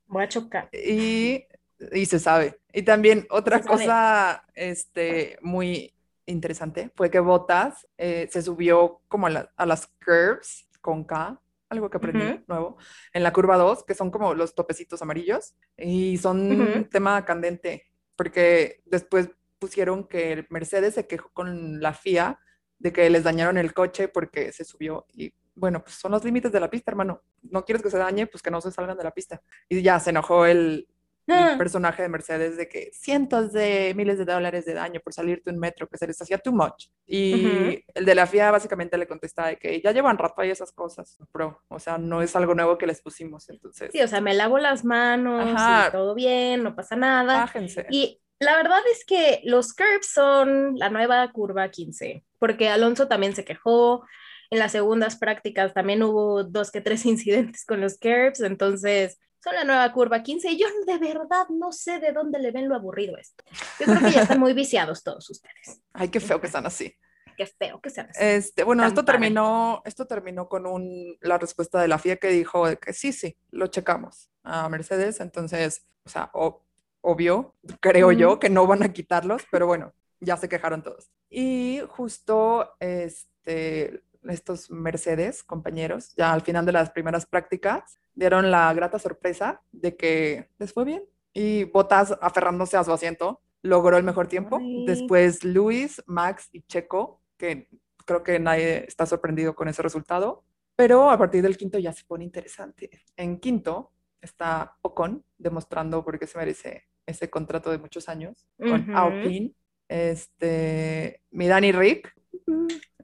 Voy 0.06 0.24
a 0.24 0.28
chocar. 0.28 0.68
Y, 0.72 1.44
y 1.92 2.06
se 2.06 2.18
sabe. 2.18 2.58
Y 2.72 2.82
también 2.82 3.26
otra 3.30 3.58
Se 3.58 3.64
sabe. 3.64 3.76
cosa 3.76 4.44
este, 4.54 5.38
muy 5.42 5.94
interesante 6.26 6.90
fue 6.94 7.10
que 7.10 7.20
Bottas 7.20 7.86
eh, 7.98 8.28
se 8.30 8.42
subió 8.42 9.00
como 9.08 9.26
a, 9.26 9.30
la- 9.30 9.52
a 9.56 9.66
las 9.66 9.86
curves 10.04 10.68
con 10.80 11.04
K, 11.04 11.40
algo 11.68 11.90
que 11.90 11.96
aprendí 11.96 12.40
nuevo, 12.46 12.76
en 13.12 13.22
la 13.22 13.32
curva 13.32 13.56
2, 13.56 13.84
que 13.84 13.94
son 13.94 14.10
como 14.10 14.34
los 14.34 14.54
topecitos 14.54 15.02
amarillos, 15.02 15.54
y 15.76 16.16
son 16.18 16.60
un 16.60 16.84
tema 16.88 17.24
candente, 17.24 17.84
porque 18.16 18.82
después 18.84 19.30
pusieron 19.58 20.06
que 20.06 20.32
el 20.32 20.46
Mercedes 20.50 20.94
se 20.94 21.06
quejó 21.06 21.30
con 21.32 21.80
la 21.80 21.92
FIA 21.94 22.38
de 22.78 22.92
que 22.92 23.08
les 23.10 23.24
dañaron 23.24 23.56
el 23.58 23.72
coche 23.72 24.08
porque 24.08 24.52
se 24.52 24.64
subió 24.64 25.06
y 25.12 25.32
bueno, 25.54 25.82
pues 25.82 25.96
son 25.96 26.12
los 26.12 26.24
límites 26.24 26.50
de 26.52 26.60
la 26.60 26.70
pista, 26.70 26.90
hermano. 26.90 27.22
No 27.42 27.64
quieres 27.64 27.82
que 27.82 27.90
se 27.90 27.98
dañe, 27.98 28.26
pues 28.26 28.42
que 28.42 28.50
no 28.50 28.60
se 28.60 28.70
salgan 28.70 28.96
de 28.96 29.04
la 29.04 29.10
pista. 29.12 29.40
Y 29.68 29.82
ya 29.82 30.00
se 30.00 30.10
enojó 30.10 30.46
el, 30.46 30.88
el 31.26 31.34
Ah, 31.34 31.54
personaje 31.56 32.02
de 32.02 32.08
Mercedes 32.10 32.56
de 32.58 32.68
que 32.68 32.90
cientos 32.92 33.50
de 33.52 33.94
miles 33.96 34.18
de 34.18 34.26
dólares 34.26 34.66
de 34.66 34.74
daño 34.74 35.00
por 35.00 35.14
salirte 35.14 35.48
un 35.50 35.58
metro, 35.58 35.88
que 35.88 35.96
se 35.96 36.06
les 36.06 36.20
hacía 36.20 36.36
too 36.38 36.52
much. 36.52 36.88
Y 37.06 37.82
el 37.94 38.04
de 38.04 38.14
la 38.14 38.26
FIA 38.26 38.50
básicamente 38.50 38.98
le 38.98 39.06
contesta 39.06 39.46
de 39.46 39.56
que 39.56 39.80
ya 39.80 39.92
llevan 39.92 40.18
rato 40.18 40.42
ahí 40.42 40.50
esas 40.50 40.72
cosas, 40.72 41.16
bro. 41.32 41.62
O 41.68 41.78
sea, 41.78 41.96
no 41.96 42.20
es 42.20 42.34
algo 42.36 42.54
nuevo 42.54 42.76
que 42.76 42.86
les 42.86 43.00
pusimos, 43.00 43.48
entonces, 43.48 43.90
Sí, 43.92 44.02
o 44.02 44.08
sea, 44.08 44.20
me 44.20 44.34
lavo 44.34 44.58
las 44.58 44.84
manos 44.84 45.50
y 45.50 45.92
todo 45.92 46.14
bien, 46.14 46.62
no 46.62 46.74
pasa 46.74 46.94
nada. 46.96 47.38
bájense. 47.38 47.86
Y 47.90 48.20
la 48.38 48.56
verdad 48.56 48.80
es 48.92 49.04
que 49.06 49.40
los 49.44 49.72
curbs 49.72 50.08
son 50.12 50.76
la 50.76 50.90
nueva 50.90 51.30
curva 51.32 51.70
15, 51.70 52.22
porque 52.38 52.68
Alonso 52.68 53.08
también 53.08 53.34
se 53.34 53.44
quejó. 53.46 54.04
En 54.50 54.58
las 54.58 54.72
segundas 54.72 55.16
prácticas 55.16 55.74
también 55.74 56.02
hubo 56.02 56.44
dos 56.44 56.70
que 56.70 56.80
tres 56.80 57.04
incidentes 57.06 57.64
con 57.64 57.80
los 57.80 57.98
curbs, 57.98 58.40
entonces 58.40 59.18
son 59.42 59.54
la 59.54 59.64
nueva 59.64 59.92
curva 59.92 60.22
15. 60.22 60.50
Y 60.52 60.58
yo 60.58 60.66
de 60.86 60.98
verdad 60.98 61.46
no 61.50 61.70
sé 61.72 61.98
de 62.00 62.12
dónde 62.12 62.38
le 62.38 62.50
ven 62.50 62.68
lo 62.68 62.74
aburrido 62.74 63.16
esto. 63.18 63.44
Yo 63.78 63.86
creo 63.86 64.00
que 64.00 64.10
ya 64.12 64.22
están 64.22 64.40
muy 64.40 64.54
viciados 64.54 65.02
todos 65.02 65.28
ustedes. 65.30 65.82
Ay, 65.92 66.08
qué 66.08 66.20
feo 66.20 66.40
que 66.40 66.46
están 66.46 66.66
así. 66.66 66.94
Qué 67.36 67.46
feo 67.46 67.80
que 67.80 67.90
sean 67.90 68.08
así. 68.10 68.20
Este, 68.22 68.62
bueno, 68.62 68.82
Tan 68.84 68.90
esto 68.92 69.04
padre. 69.04 69.18
terminó, 69.18 69.82
esto 69.84 70.06
terminó 70.06 70.48
con 70.48 70.66
un, 70.66 71.16
la 71.20 71.36
respuesta 71.36 71.80
de 71.82 71.88
la 71.88 71.98
FIA 71.98 72.18
que 72.18 72.28
dijo 72.28 72.64
que 72.78 72.92
sí, 72.92 73.12
sí, 73.12 73.36
lo 73.50 73.66
checamos 73.66 74.30
a 74.44 74.68
Mercedes, 74.68 75.18
entonces, 75.18 75.84
o 76.04 76.08
sea, 76.10 76.30
o- 76.32 76.62
obvio, 77.00 77.56
creo 77.80 78.12
yo 78.12 78.30
Ujú. 78.34 78.38
que 78.38 78.50
no 78.50 78.68
van 78.68 78.84
a 78.84 78.92
quitarlos, 78.92 79.42
pero 79.50 79.66
bueno, 79.66 79.92
ya 80.20 80.36
se 80.36 80.48
quejaron 80.48 80.84
todos. 80.84 81.10
Y 81.28 81.80
justo 81.88 82.70
este, 82.78 84.04
estos 84.28 84.70
Mercedes, 84.70 85.42
compañeros, 85.42 86.14
ya 86.16 86.32
al 86.32 86.42
final 86.42 86.66
de 86.66 86.72
las 86.72 86.90
primeras 86.90 87.26
prácticas, 87.26 87.98
dieron 88.14 88.50
la 88.50 88.72
grata 88.74 88.98
sorpresa 88.98 89.62
de 89.72 89.96
que 89.96 90.50
les 90.58 90.72
fue 90.72 90.84
bien. 90.84 91.04
Y 91.32 91.64
Bottas, 91.64 92.16
aferrándose 92.20 92.76
a 92.76 92.84
su 92.84 92.92
asiento, 92.92 93.40
logró 93.62 93.96
el 93.96 94.04
mejor 94.04 94.28
tiempo. 94.28 94.58
Ay. 94.58 94.84
Después 94.86 95.42
Luis, 95.44 96.02
Max 96.06 96.48
y 96.52 96.62
Checo, 96.62 97.20
que 97.36 97.68
creo 98.04 98.22
que 98.22 98.38
nadie 98.38 98.84
está 98.86 99.06
sorprendido 99.06 99.54
con 99.54 99.68
ese 99.68 99.82
resultado. 99.82 100.44
Pero 100.76 101.10
a 101.10 101.18
partir 101.18 101.42
del 101.42 101.56
quinto 101.56 101.78
ya 101.78 101.92
se 101.92 102.04
pone 102.04 102.24
interesante. 102.24 102.90
En 103.16 103.38
quinto 103.38 103.92
está 104.20 104.76
Ocon, 104.82 105.24
demostrando 105.38 106.04
por 106.04 106.18
qué 106.18 106.26
se 106.26 106.38
merece 106.38 106.88
ese 107.06 107.30
contrato 107.30 107.70
de 107.70 107.78
muchos 107.78 108.08
años 108.08 108.46
con 108.58 108.80
Ujú. 108.80 108.96
Alpine. 108.96 109.52
Este, 109.86 111.22
mi 111.30 111.46
Dani 111.46 111.70
Rick, 111.70 112.12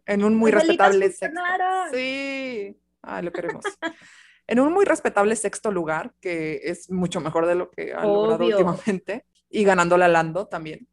en 0.07 0.25
un 0.25 0.35
muy 0.35 0.51
respetable 0.51 1.11
sexto. 1.11 1.41
Sí, 1.93 2.77
ah, 3.03 3.23
lo 3.23 3.33
queremos. 3.33 3.65
En 4.47 4.59
un 4.59 4.73
muy 4.73 4.85
respetable 4.85 5.37
sexto 5.37 5.71
lugar, 5.71 6.13
que 6.21 6.61
es 6.65 6.91
mucho 6.91 7.21
mejor 7.21 7.47
de 7.47 7.55
lo 7.55 7.71
que 7.71 7.93
ha 7.95 8.05
logrado 8.05 8.45
últimamente, 8.45 9.25
y 9.49 9.63
ganándole 9.63 10.05
a 10.07 10.09
Lando 10.09 10.49
también, 10.49 10.89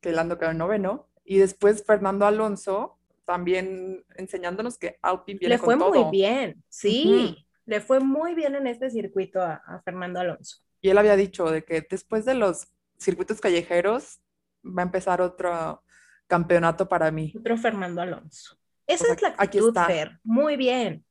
que 0.00 0.12
Lando 0.12 0.38
quedó 0.38 0.50
en 0.50 0.58
noveno. 0.58 1.08
Y 1.24 1.38
después 1.38 1.84
Fernando 1.84 2.26
Alonso 2.26 2.98
también 3.24 4.04
enseñándonos 4.16 4.78
que 4.78 4.98
Alpine 5.02 5.38
viene 5.38 5.54
Le 5.54 5.58
fue 5.58 5.78
con 5.78 5.88
muy 5.88 5.98
todo. 5.98 6.10
bien, 6.10 6.62
sí. 6.68 7.44
Le 7.66 7.80
fue 7.80 8.00
muy 8.00 8.34
bien 8.34 8.54
en 8.54 8.66
este 8.66 8.90
circuito 8.90 9.40
a, 9.40 9.54
a 9.54 9.80
Fernando 9.82 10.20
Alonso. 10.20 10.58
Y 10.80 10.90
él 10.90 10.98
había 10.98 11.16
dicho 11.16 11.50
de 11.50 11.64
que 11.64 11.84
después 11.88 12.24
de 12.24 12.34
los 12.34 12.68
circuitos 12.98 13.40
callejeros 13.40 14.20
va 14.64 14.82
a 14.82 14.86
empezar 14.86 15.20
otro 15.20 15.82
campeonato 16.26 16.88
para 16.88 17.10
mí. 17.10 17.32
Otro 17.38 17.56
Fernando 17.56 18.00
Alonso. 18.02 18.56
Esa 18.86 19.12
es 19.12 19.22
la 19.22 19.28
aquí 19.28 19.36
actitud, 19.58 19.68
está. 19.68 19.86
Fer. 19.86 20.18
Muy 20.24 20.56
bien. 20.56 21.04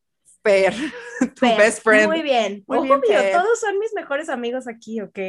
Fer, 0.43 0.73
tu 1.19 1.45
Fer, 1.45 1.57
best 1.57 1.83
friend. 1.83 2.07
Muy 2.07 2.21
bien. 2.21 2.63
Muy 2.67 2.79
bien, 2.87 2.97
Obvio, 2.99 3.09
Fer. 3.19 3.31
todos 3.33 3.59
son 3.59 3.77
mis 3.79 3.93
mejores 3.93 4.29
amigos 4.29 4.67
aquí, 4.67 4.99
¿ok? 5.01 5.19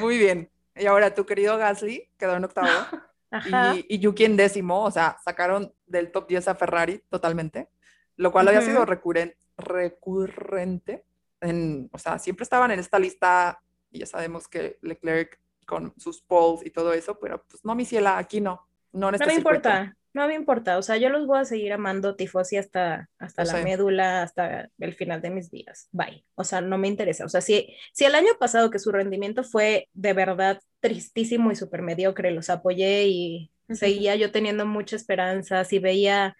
Muy 0.00 0.18
bien. 0.18 0.50
Y 0.76 0.86
ahora 0.86 1.14
tu 1.14 1.26
querido 1.26 1.56
Gasly 1.58 2.08
quedó 2.16 2.36
en 2.36 2.44
octavo. 2.44 2.68
Ajá. 3.32 3.76
y, 3.76 3.86
y 3.88 3.98
Yuki 4.00 4.24
en 4.24 4.36
décimo, 4.36 4.82
o 4.84 4.90
sea, 4.90 5.16
sacaron 5.24 5.72
del 5.86 6.10
top 6.10 6.26
10 6.28 6.48
a 6.48 6.54
Ferrari 6.56 7.00
totalmente, 7.08 7.68
lo 8.16 8.32
cual 8.32 8.48
había 8.48 8.60
sido 8.60 8.84
recurren- 8.84 9.36
recurrente, 9.56 11.04
en, 11.40 11.88
o 11.92 11.98
sea, 11.98 12.18
siempre 12.18 12.42
estaban 12.42 12.72
en 12.72 12.80
esta 12.80 12.98
lista 12.98 13.62
y 13.92 14.00
ya 14.00 14.06
sabemos 14.06 14.48
que 14.48 14.78
Leclerc 14.82 15.38
con 15.70 15.94
sus 15.96 16.20
poles 16.20 16.66
y 16.66 16.70
todo 16.70 16.92
eso, 16.92 17.16
pero 17.20 17.44
pues 17.48 17.64
no, 17.64 17.76
mi 17.76 17.84
ciela, 17.84 18.18
aquí 18.18 18.40
no, 18.40 18.66
no 18.92 19.12
No 19.12 19.14
este 19.14 19.26
me 19.26 19.34
importa, 19.34 19.96
no 20.12 20.26
me 20.26 20.34
importa. 20.34 20.76
O 20.78 20.82
sea, 20.82 20.96
yo 20.96 21.08
los 21.10 21.28
voy 21.28 21.38
a 21.38 21.44
seguir 21.44 21.72
amando 21.72 22.16
tifosi 22.16 22.56
hasta, 22.56 23.08
hasta 23.20 23.44
la 23.44 23.62
médula, 23.62 24.22
hasta 24.22 24.68
el 24.80 24.94
final 24.94 25.22
de 25.22 25.30
mis 25.30 25.48
días. 25.48 25.88
Bye. 25.92 26.24
O 26.34 26.42
sea, 26.42 26.60
no 26.60 26.76
me 26.76 26.88
interesa. 26.88 27.24
O 27.24 27.28
sea, 27.28 27.40
si, 27.40 27.72
si 27.92 28.04
el 28.04 28.16
año 28.16 28.32
pasado 28.40 28.70
que 28.70 28.80
su 28.80 28.90
rendimiento 28.90 29.44
fue 29.44 29.88
de 29.92 30.12
verdad 30.12 30.60
tristísimo 30.80 31.52
y 31.52 31.56
súper 31.56 31.82
mediocre, 31.82 32.32
los 32.32 32.50
apoyé 32.50 33.06
y 33.06 33.52
seguía 33.68 34.16
yo 34.16 34.32
teniendo 34.32 34.66
mucha 34.66 34.96
esperanza. 34.96 35.64
Si 35.64 35.78
veía 35.78 36.36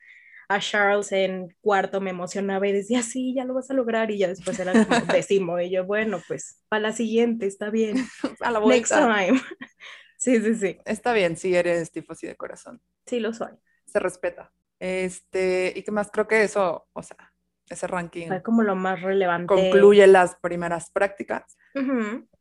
a 0.51 0.59
Charles 0.59 1.13
en 1.13 1.55
cuarto, 1.61 2.01
me 2.01 2.11
emocionaba 2.11 2.67
y 2.67 2.73
decía, 2.73 3.03
sí, 3.03 3.35
ya 3.35 3.45
lo 3.45 3.55
vas 3.55 3.71
a 3.71 3.75
lograr. 3.75 4.11
Y 4.11 4.19
ya 4.19 4.29
después 4.29 4.59
era 4.59 4.73
como 4.73 5.01
décimo. 5.15 5.61
Y 5.61 5.71
yo, 5.71 5.85
bueno, 5.87 6.21
pues 6.27 6.59
para 6.69 6.81
la 6.83 6.93
siguiente, 6.93 7.47
está 7.47 7.71
bien. 7.71 7.97
A 8.41 8.51
la 8.51 8.61
Next 8.61 8.93
vuelta. 8.93 9.15
time. 9.27 9.41
Sí, 10.19 10.39
sí, 10.43 10.55
sí. 10.55 10.77
Está 10.85 11.15
bien, 11.15 11.35
si 11.39 11.55
eres 11.55 11.91
tifosi 11.93 12.27
de 12.27 12.37
corazón, 12.37 12.83
Sí, 13.07 13.21
lo 13.21 13.33
soy. 13.33 13.53
se 13.87 13.99
respeta. 14.01 14.53
Este, 14.79 15.73
y 15.75 15.83
qué 15.83 15.91
más, 15.93 16.11
creo 16.11 16.29
que 16.29 16.43
eso, 16.43 16.87
o 16.93 17.03
sea, 17.03 17.33
ese 17.71 17.87
ranking 17.87 18.27
Fue 18.29 18.43
como 18.43 18.63
lo 18.63 18.75
más 18.77 19.01
relevante. 19.01 19.47
concluye 19.47 20.07
las 20.07 20.37
primeras 20.37 20.91
prácticas. 20.91 21.57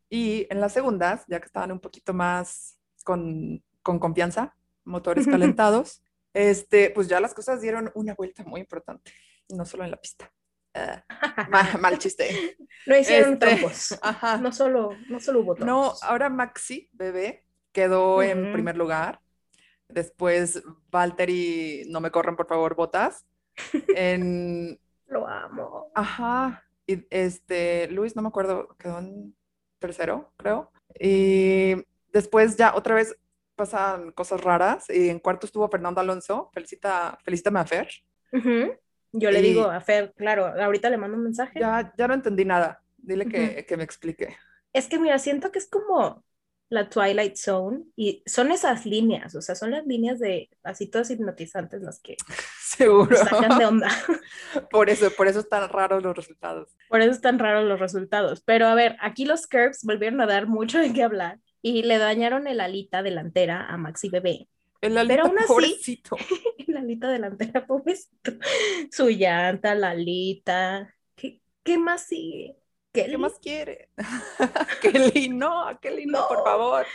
Y 0.10 0.46
en 0.50 0.60
las 0.60 0.74
segundas, 0.74 1.24
ya 1.28 1.40
que 1.40 1.46
estaban 1.46 1.72
un 1.72 1.80
poquito 1.80 2.14
más 2.14 2.78
con, 3.06 3.64
con 3.82 3.98
confianza, 4.00 4.56
motores 4.84 5.26
calentados, 5.28 6.02
este, 6.34 6.92
pues 6.92 7.08
ya 7.08 7.20
las 7.20 7.34
cosas 7.34 7.62
dieron 7.62 7.92
una 7.96 8.14
vuelta 8.16 8.44
muy 8.44 8.62
importante, 8.62 9.12
no 9.50 9.66
solo 9.66 9.84
en 9.84 9.92
la 9.92 9.98
pista. 9.98 10.32
Ah, 10.76 11.04
ma- 11.50 11.78
mal 11.82 11.98
chiste. 11.98 12.56
No 12.86 12.98
hicieron 12.98 13.34
Este, 13.34 13.46
trompos. 13.48 13.98
Ajá. 14.04 14.38
No 14.38 14.52
solo, 14.52 14.92
no 15.10 15.20
solo 15.20 15.40
hubo 15.42 15.56
No, 15.56 15.82
trompos. 15.82 16.04
ahora 16.04 16.30
Maxi, 16.30 16.90
bebé, 16.94 17.44
quedó 17.72 18.22
en 18.22 18.44
Ujú. 18.46 18.54
primer 18.54 18.78
lugar. 18.78 19.20
Después 19.88 20.62
Valtteri, 20.92 21.86
no 21.90 22.00
me 22.02 22.12
corren 22.12 22.36
por 22.36 22.48
favor, 22.48 22.76
botas. 22.76 23.26
En, 23.96 24.80
Lo 25.08 25.28
amo. 25.28 25.92
Ajá. 25.96 26.64
Y 26.86 27.06
este, 27.10 27.88
Luis, 27.92 28.16
no 28.16 28.22
me 28.22 28.28
acuerdo, 28.28 28.76
quedó 28.78 29.00
en 29.00 29.36
tercero, 29.80 30.32
creo. 30.38 30.72
Y 31.00 31.76
después 32.14 32.56
ya 32.58 32.76
otra 32.76 32.96
vez 32.96 33.16
pasan 33.60 34.12
cosas 34.14 34.42
raras. 34.42 34.90
Y 34.90 35.10
en 35.10 35.20
cuarto 35.20 35.46
estuvo 35.46 35.70
Fernando 35.70 36.02
Alonso. 36.02 36.50
Felicita, 36.54 37.18
felicítame 37.24 37.60
a 37.60 37.66
Fer. 37.66 37.88
Ujú. 38.32 38.74
Yo 39.12 39.32
le 39.32 39.40
Y- 39.40 39.44
digo 39.44 39.66
a 39.70 39.82
Fer, 39.82 40.14
claro, 40.18 40.48
ahorita 40.48 40.90
le 40.90 40.98
mando 40.98 41.18
un 41.18 41.24
mensaje. 41.24 41.60
Ya, 41.60 41.94
ya 41.98 42.08
no 42.08 42.14
entendí 42.14 42.46
nada. 42.46 42.82
Dile 42.98 43.26
que, 43.28 43.66
que 43.66 43.78
me 43.78 43.84
explique. 43.84 44.36
Es 44.74 44.88
que 44.88 45.00
mira, 45.00 45.20
siento 45.20 45.52
que 45.52 45.60
es 45.60 45.68
como 45.68 46.24
la 46.72 46.88
Twilight 46.90 47.36
Zone 47.36 47.86
y 47.96 48.22
son 48.28 48.52
esas 48.52 48.86
líneas, 48.86 49.34
o 49.34 49.42
sea, 49.42 49.56
son 49.56 49.72
las 49.72 49.88
líneas 49.88 50.20
de 50.20 50.50
así 50.62 50.86
todas 50.86 51.10
hipnotizantes 51.10 51.82
las 51.82 52.00
que 52.00 52.16
Seguro. 52.62 53.16
sacan 53.18 53.58
de 53.58 53.66
onda. 53.66 53.90
Por 54.70 54.92
eso, 54.92 55.10
por 55.18 55.28
eso 55.28 55.40
están 55.40 55.68
raros 55.70 56.04
los 56.04 56.16
resultados. 56.16 56.70
Por 56.88 57.02
eso 57.02 57.10
están 57.12 57.40
raros 57.40 57.66
los 57.68 57.80
resultados. 57.80 58.42
Pero 58.42 58.68
a 58.68 58.76
ver, 58.76 58.96
aquí 59.02 59.26
los 59.26 59.48
Curbs 59.48 59.84
volvieron 59.84 60.22
a 60.22 60.28
dar 60.28 60.46
mucho 60.46 60.78
de 60.78 60.94
qué 60.94 61.02
hablar 61.02 61.40
y 61.62 61.84
le 61.84 61.98
dañaron 61.98 62.48
el 62.48 62.62
alita 62.62 63.04
delantera 63.04 63.66
a 63.66 63.78
Maxi 63.78 64.10
Bebé. 64.10 64.48
El 64.82 64.98
Alita, 64.98 65.24
aún 65.24 65.38
así- 65.38 65.48
pobrecito. 65.48 66.16
La 66.68 66.80
alita 66.80 67.10
delantera, 67.10 67.66
pobrecito. 67.68 68.32
Su 68.92 69.10
llanta, 69.10 69.76
la 69.76 69.90
alita. 69.90 70.96
¿Qué, 71.16 71.42
qué 71.64 71.78
más 71.78 72.04
sigue? 72.06 72.56
¿Qué 72.94 73.18
más 73.18 73.34
quiere? 73.40 73.90
Kelly, 74.82 75.30
no, 75.30 75.78
Kelly, 75.82 76.06
no, 76.06 76.28
por 76.28 76.44
favor. 76.44 76.86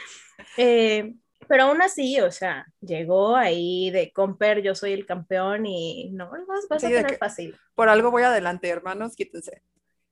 Eh, 0.56 1.14
pero 1.47 1.64
aún 1.64 1.83
así, 1.83 2.21
o 2.21 2.33
sea, 2.33 2.66
llegó 2.80 3.37
ahí 3.37 3.90
de 3.90 4.12
Comper, 4.12 4.62
yo 4.62 4.75
soy 4.75 4.92
el 4.92 5.06
campeón 5.06 5.66
y 5.66 6.11
no, 6.12 6.30
vas, 6.49 6.66
vas 6.68 6.80
Sí, 6.80 6.87
a 6.87 7.02
tener 7.02 7.16
fácil. 7.18 7.56
Por 7.75 7.88
algo 7.88 8.11
voy 8.11 8.23
adelante, 8.23 8.68
hermanos, 8.68 9.14
quítense. 9.14 9.62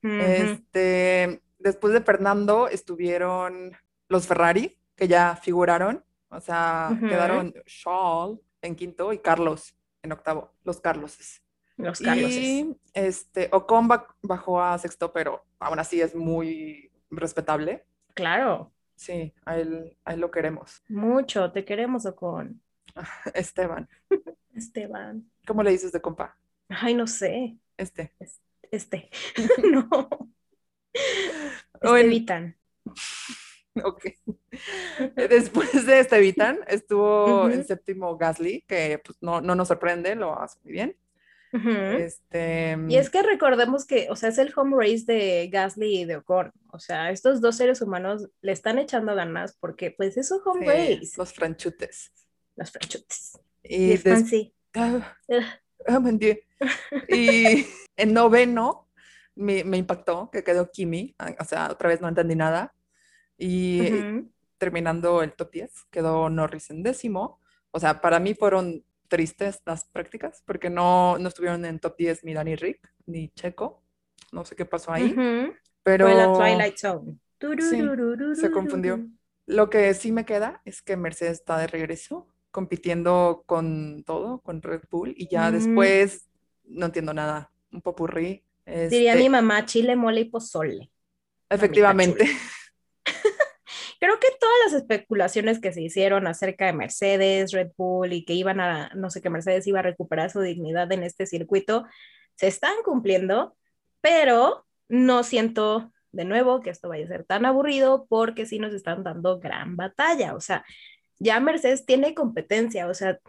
Este, 0.02 1.42
después 1.58 1.94
de 1.94 2.02
Fernando 2.02 2.68
estuvieron 2.68 3.72
los 4.12 4.26
Ferrari, 4.26 4.78
que 4.94 5.08
ya 5.08 5.34
figuraron, 5.36 6.04
o 6.28 6.40
sea, 6.40 6.90
quedaron 7.00 7.52
Charles 7.66 8.38
en 8.60 8.76
quinto 8.76 9.12
y 9.12 9.18
Carlos 9.18 9.74
en 10.02 10.12
octavo, 10.12 10.52
los 10.64 10.80
Carloses. 10.80 11.42
Los 11.76 11.98
Carloses. 12.00 12.36
Y 12.38 12.76
este, 12.92 13.48
Ocon 13.52 13.88
ba- 13.88 14.06
bajó 14.22 14.62
a 14.62 14.78
sexto, 14.78 15.12
pero 15.12 15.44
aún 15.58 15.78
así 15.78 16.00
es 16.00 16.14
muy 16.14 16.90
respetable. 17.10 17.84
Claro, 18.14 18.70
Sí, 18.94 19.32
a 19.46 19.56
él, 19.58 19.96
a 20.04 20.12
él 20.14 20.20
lo 20.20 20.30
queremos. 20.30 20.82
mucho, 20.88 21.50
te 21.50 21.64
queremos, 21.64 22.04
Ocon. 22.06 22.60
Esteban, 23.34 23.88
Esteban. 24.54 25.28
¿cómo 25.46 25.62
le 25.62 25.70
dices 25.70 25.90
de 25.92 26.00
compa? 26.02 26.36
Ay, 26.68 26.94
no 26.94 27.06
sé, 27.06 27.56
Este. 27.78 28.12
este. 28.70 29.08
no. 29.72 29.88
Estevitan. 31.80 32.56
Ok. 33.84 34.04
Después 35.16 35.86
de 35.86 36.00
Estevitan 36.00 36.58
estuvo 36.68 37.44
Ujú. 37.44 37.48
el 37.54 37.64
séptimo 37.64 38.16
Gasly, 38.18 38.62
que 38.68 39.00
pues, 39.04 39.16
no, 39.22 39.40
no 39.40 39.54
nos 39.54 39.68
sorprende, 39.68 40.14
lo 40.14 40.38
hace 40.38 40.58
muy 40.64 40.72
bien. 40.72 40.96
Este, 41.54 42.78
Y 42.88 42.96
es 42.96 43.10
que 43.10 43.22
recordemos 43.22 43.86
que, 43.86 44.08
o 44.10 44.16
sea, 44.16 44.30
es 44.30 44.38
el 44.38 44.52
home 44.56 44.74
race 44.76 45.04
de 45.06 45.48
Gasly 45.52 45.98
y 46.00 46.04
de 46.06 46.16
Ocon. 46.16 46.50
O 46.70 46.78
sea, 46.78 47.10
estos 47.10 47.40
dos 47.42 47.56
seres 47.56 47.82
humanos 47.82 48.28
le 48.40 48.52
están 48.52 48.78
echando 48.78 49.14
ganas 49.14 49.54
porque, 49.60 49.90
pues, 49.90 50.16
es 50.16 50.30
un 50.30 50.40
home 50.44 50.60
sí, 50.66 50.94
race. 50.98 51.12
los 51.18 51.32
franchutes. 51.34 52.10
Los 52.56 52.70
franchutes. 52.70 53.38
Y, 53.62 53.86
Y 53.88 53.92
es 53.92 54.04
des- 54.04 54.14
fancy. 54.14 54.54
Ah, 54.74 55.14
ah. 55.30 56.00
Y 57.08 57.66
en 57.96 58.14
noveno 58.14 58.88
me, 59.34 59.64
me 59.64 59.76
impactó 59.76 60.30
que 60.30 60.42
quedó 60.44 60.70
Kimi, 60.70 61.14
ah, 61.18 61.34
o 61.38 61.44
sea, 61.44 61.68
otra 61.70 61.88
vez 61.88 62.00
no 62.00 62.08
entendí 62.08 62.34
nada. 62.34 62.74
Y 63.44 63.80
Ujú. 63.98 64.30
terminando 64.58 65.20
el 65.22 65.32
top 65.32 65.50
10, 65.50 65.72
quedó 65.90 66.30
Norris 66.30 66.70
en 66.70 66.82
décimo. 66.84 67.40
O 67.72 67.80
sea, 67.80 68.00
para 68.00 68.20
mí 68.20 68.34
fueron 68.34 68.84
tristes 69.08 69.60
las 69.66 69.84
prácticas 69.84 70.42
porque 70.46 70.70
no, 70.70 71.18
no 71.18 71.28
estuvieron 71.28 71.64
en 71.64 71.80
top 71.80 71.96
10 71.98 72.22
ni 72.24 72.34
Dani 72.34 72.54
Rick 72.54 72.88
ni 73.06 73.30
Checo. 73.30 73.82
No 74.30 74.44
sé 74.44 74.54
qué 74.54 74.64
pasó 74.64 74.92
ahí, 74.92 75.12
Ujú. 75.12 75.54
pero 75.82 76.06
Fue 76.06 76.14
la 76.14 76.32
Twilight 76.32 76.76
Zone. 76.78 77.18
se 78.34 78.50
confundió. 78.52 79.00
lo 79.46 79.68
que 79.70 79.92
sí 79.94 80.12
me 80.12 80.24
queda 80.24 80.62
es 80.64 80.80
que 80.80 80.96
Mercedes 80.96 81.40
está 81.40 81.58
de 81.58 81.66
regreso 81.66 82.28
compitiendo 82.52 83.42
con 83.46 84.04
todo, 84.04 84.40
con 84.40 84.62
Red 84.62 84.82
Bull 84.88 85.14
y 85.16 85.26
ya 85.28 85.50
Mm. 85.50 85.52
después 85.54 86.28
no 86.64 86.86
entiendo 86.86 87.12
nada, 87.12 87.50
un 87.72 87.82
popurrí. 87.82 88.44
Diría 88.64 89.12
Este, 89.14 89.16
mi 89.16 89.28
mamá, 89.28 89.66
chile, 89.66 89.96
mole 89.96 90.20
y 90.20 90.24
pozole. 90.26 90.90
efectivamente. 91.50 92.24
Creo 94.02 94.18
que 94.18 94.36
todas 94.40 94.56
las 94.64 94.72
especulaciones 94.72 95.60
que 95.60 95.72
se 95.72 95.80
hicieron 95.80 96.26
acerca 96.26 96.66
de 96.66 96.72
Mercedes, 96.72 97.52
Red 97.52 97.70
Bull 97.76 98.12
y 98.12 98.24
que 98.24 98.32
iban 98.32 98.58
a, 98.58 98.90
no 98.96 99.10
sé, 99.10 99.22
que 99.22 99.30
Mercedes 99.30 99.64
iba 99.68 99.78
a 99.78 99.82
recuperar 99.82 100.28
su 100.28 100.40
dignidad 100.40 100.90
en 100.90 101.04
este 101.04 101.24
circuito, 101.24 101.86
se 102.34 102.48
están 102.48 102.74
cumpliendo, 102.84 103.56
pero 104.00 104.66
no 104.88 105.22
siento 105.22 105.92
de 106.10 106.24
nuevo 106.24 106.62
que 106.62 106.70
esto 106.70 106.88
vaya 106.88 107.04
a 107.04 107.06
ser 107.08 107.22
tan 107.22 107.46
aburrido 107.46 108.06
porque 108.08 108.44
sí 108.44 108.58
nos 108.58 108.74
están 108.74 109.04
dando 109.04 109.38
gran 109.38 109.76
batalla. 109.76 110.34
O 110.34 110.40
sea, 110.40 110.64
ya 111.20 111.38
Mercedes 111.38 111.86
tiene 111.86 112.12
competencia, 112.12 112.88
o 112.88 112.94
sea, 112.94 113.20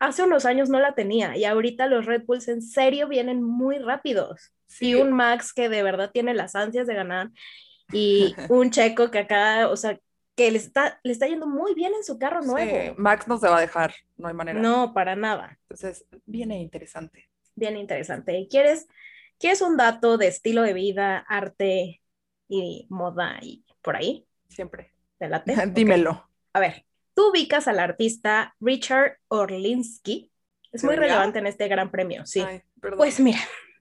hace 0.00 0.22
unos 0.22 0.44
años 0.44 0.68
no 0.68 0.80
la 0.80 0.94
tenía 0.94 1.34
y 1.34 1.46
ahorita 1.46 1.86
los 1.86 2.04
Red 2.04 2.24
Bulls 2.26 2.48
en 2.48 2.60
serio 2.60 3.08
vienen 3.08 3.42
muy 3.42 3.78
rápidos. 3.78 4.52
Sí, 4.66 4.90
Y 4.90 4.94
un 4.96 5.12
Max 5.12 5.54
que 5.54 5.70
de 5.70 5.82
verdad 5.82 6.10
tiene 6.12 6.34
las 6.34 6.54
ansias 6.56 6.86
de 6.86 6.94
ganar 6.94 7.30
y 7.94 8.34
un 8.50 8.70
Checo 8.70 9.10
que 9.10 9.20
acá, 9.20 9.68
o 9.68 9.76
sea, 9.76 9.98
que 10.36 10.50
le 10.50 10.58
está, 10.58 11.00
le 11.02 11.12
está 11.12 11.26
yendo 11.26 11.46
muy 11.46 11.74
bien 11.74 11.92
en 11.94 12.04
su 12.04 12.18
carro 12.18 12.42
sí, 12.42 12.48
nuevo. 12.48 12.94
Max 12.98 13.28
no 13.28 13.38
se 13.38 13.48
va 13.48 13.58
a 13.58 13.60
dejar, 13.60 13.94
no 14.16 14.28
hay 14.28 14.34
manera. 14.34 14.60
No, 14.60 14.92
para 14.92 15.16
nada. 15.16 15.58
Entonces, 15.62 16.04
viene 16.26 16.60
interesante. 16.60 17.28
Bien 17.54 17.76
interesante. 17.76 18.36
¿Y 18.36 18.48
¿Quieres, 18.48 18.88
¿Quieres 19.38 19.62
un 19.62 19.76
dato 19.76 20.18
de 20.18 20.26
estilo 20.26 20.62
de 20.62 20.72
vida, 20.72 21.18
arte 21.28 22.02
y 22.48 22.86
moda 22.90 23.38
y 23.42 23.64
por 23.80 23.96
ahí? 23.96 24.26
Siempre. 24.48 24.92
¿Te 25.18 25.28
late? 25.28 25.54
Dímelo. 25.68 26.28
A 26.52 26.60
ver, 26.60 26.84
tú 27.14 27.30
ubicas 27.30 27.68
al 27.68 27.78
artista 27.78 28.56
Richard 28.60 29.18
Orlinsky. 29.28 30.30
Es 30.72 30.82
muy 30.82 30.96
relevante 30.96 31.38
en 31.38 31.46
este 31.46 31.68
gran 31.68 31.92
premio, 31.92 32.26
sí. 32.26 32.40
Ay. 32.40 32.62
Pues 32.96 33.20
mira, 33.20 33.38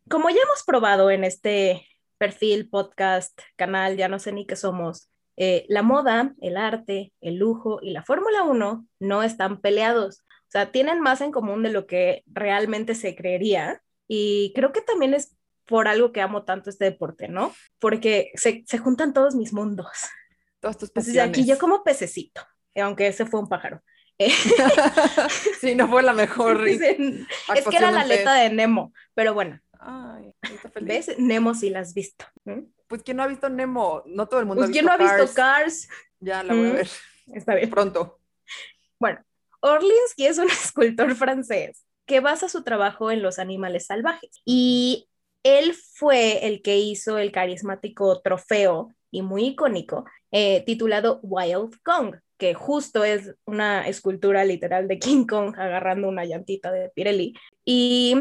como 0.08 0.30
ya 0.30 0.38
hemos 0.44 0.64
probado 0.64 1.10
en 1.10 1.24
este 1.24 1.88
perfil, 2.18 2.70
podcast, 2.70 3.40
canal, 3.56 3.98
ya 3.98 4.08
no 4.08 4.20
sé 4.20 4.32
ni 4.32 4.46
qué 4.46 4.56
somos, 4.56 5.10
eh, 5.36 5.66
la 5.68 5.82
moda, 5.82 6.36
el 6.42 6.58
arte, 6.58 7.12
el 7.22 7.36
lujo 7.36 7.80
y 7.82 7.92
la 7.92 8.04
Fórmula 8.04 8.44
1 8.44 8.86
no 9.00 9.24
están 9.24 9.62
peleados. 9.62 10.20
O 10.20 10.52
sea, 10.54 10.72
tienen 10.72 11.02
más 11.02 11.22
en 11.22 11.32
común 11.32 11.64
de 11.64 11.72
lo 11.72 11.88
que 11.88 12.24
realmente 12.28 12.94
se 12.96 13.16
creería. 13.16 13.82
Y 14.08 14.52
creo 14.54 14.72
que 14.72 14.82
también 14.82 15.14
es 15.14 15.36
por 15.66 15.88
algo 15.88 16.12
que 16.12 16.22
amo 16.22 16.44
tanto 16.44 16.70
este 16.70 16.86
deporte, 16.86 17.28
¿no? 17.28 17.54
Porque 17.80 18.32
se, 18.36 18.64
se 18.68 18.78
juntan 18.78 19.14
todos 19.14 19.36
mis 19.36 19.54
mundos. 19.54 19.88
Todas 20.60 20.78
tus 20.78 20.90
Entonces, 20.90 21.14
pasiones. 21.16 21.40
aquí 21.40 21.48
yo 21.48 21.58
como 21.58 21.84
pececito, 21.84 22.42
aunque 22.76 23.08
ese 23.08 23.26
fue 23.26 23.40
un 23.40 23.50
pájaro. 23.50 23.82
Eh, 24.20 24.30
sí, 25.60 25.74
no 25.74 25.88
fue 25.88 26.04
la 26.04 26.14
mejor. 26.14 26.68
es 26.68 26.80
que 26.80 27.78
era 27.78 27.92
la 27.92 28.02
aleta 28.02 28.36
de 28.36 28.50
Nemo, 28.52 28.94
pero 29.16 29.34
bueno, 29.34 29.60
Ay, 29.86 30.34
feliz. 30.74 31.08
¿ves? 31.08 31.20
Nemo 31.20 31.54
sí 31.54 31.70
la 31.70 31.80
has 31.82 31.94
visto. 31.94 32.26
¿eh? 32.46 32.64
Pues 32.88 33.04
quién 33.04 33.18
no 33.18 33.24
ha 33.24 33.28
visto 33.28 33.50
Nemo, 33.50 34.04
no 34.06 34.28
todo 34.28 34.40
el 34.40 34.46
mundo 34.46 34.62
Pues, 34.62 34.70
ha 34.70 34.74
¿quién 34.74 34.86
visto 34.86 34.98
no 34.98 35.04
ha 35.04 35.18
visto 35.18 35.34
Cars. 35.36 35.88
Cars? 35.88 35.90
Ya 36.20 36.44
la 36.44 36.54
voy 36.54 36.68
a 36.68 36.70
Mm. 36.72 36.76
ver 36.76 36.90
Está 37.34 37.56
bien. 37.56 37.70
pronto. 37.70 38.20
Bueno, 39.00 39.20
Orlinsky 39.62 40.26
es 40.28 40.38
un 40.38 40.48
escultor 40.74 41.16
francés 41.16 41.86
que 42.06 42.20
basa 42.20 42.50
su 42.50 42.64
trabajo 42.64 43.12
en 43.12 43.22
los 43.22 43.40
animales 43.40 43.86
salvajes. 43.86 44.42
Y 44.46 45.08
él 45.44 45.74
fue 45.74 46.46
el 46.48 46.62
que 46.62 46.78
hizo 46.78 47.18
el 47.18 47.32
carismático 47.32 48.22
trofeo 48.22 48.94
y 49.12 49.22
muy 49.22 49.46
icónico 49.48 50.06
eh, 50.32 50.64
titulado 50.66 51.20
Wild 51.24 51.78
Kong, 51.84 52.16
que 52.44 52.54
justo 52.54 53.06
es 53.06 53.34
una 53.46 53.88
escultura 53.88 54.44
literal 54.44 54.90
de 54.90 55.00
King 55.00 55.26
Kong 55.26 55.56
agarrando 55.58 56.10
una 56.10 56.26
llantita 56.26 56.74
de 56.74 56.90
Pirelli. 56.90 57.34
Y 57.64 58.18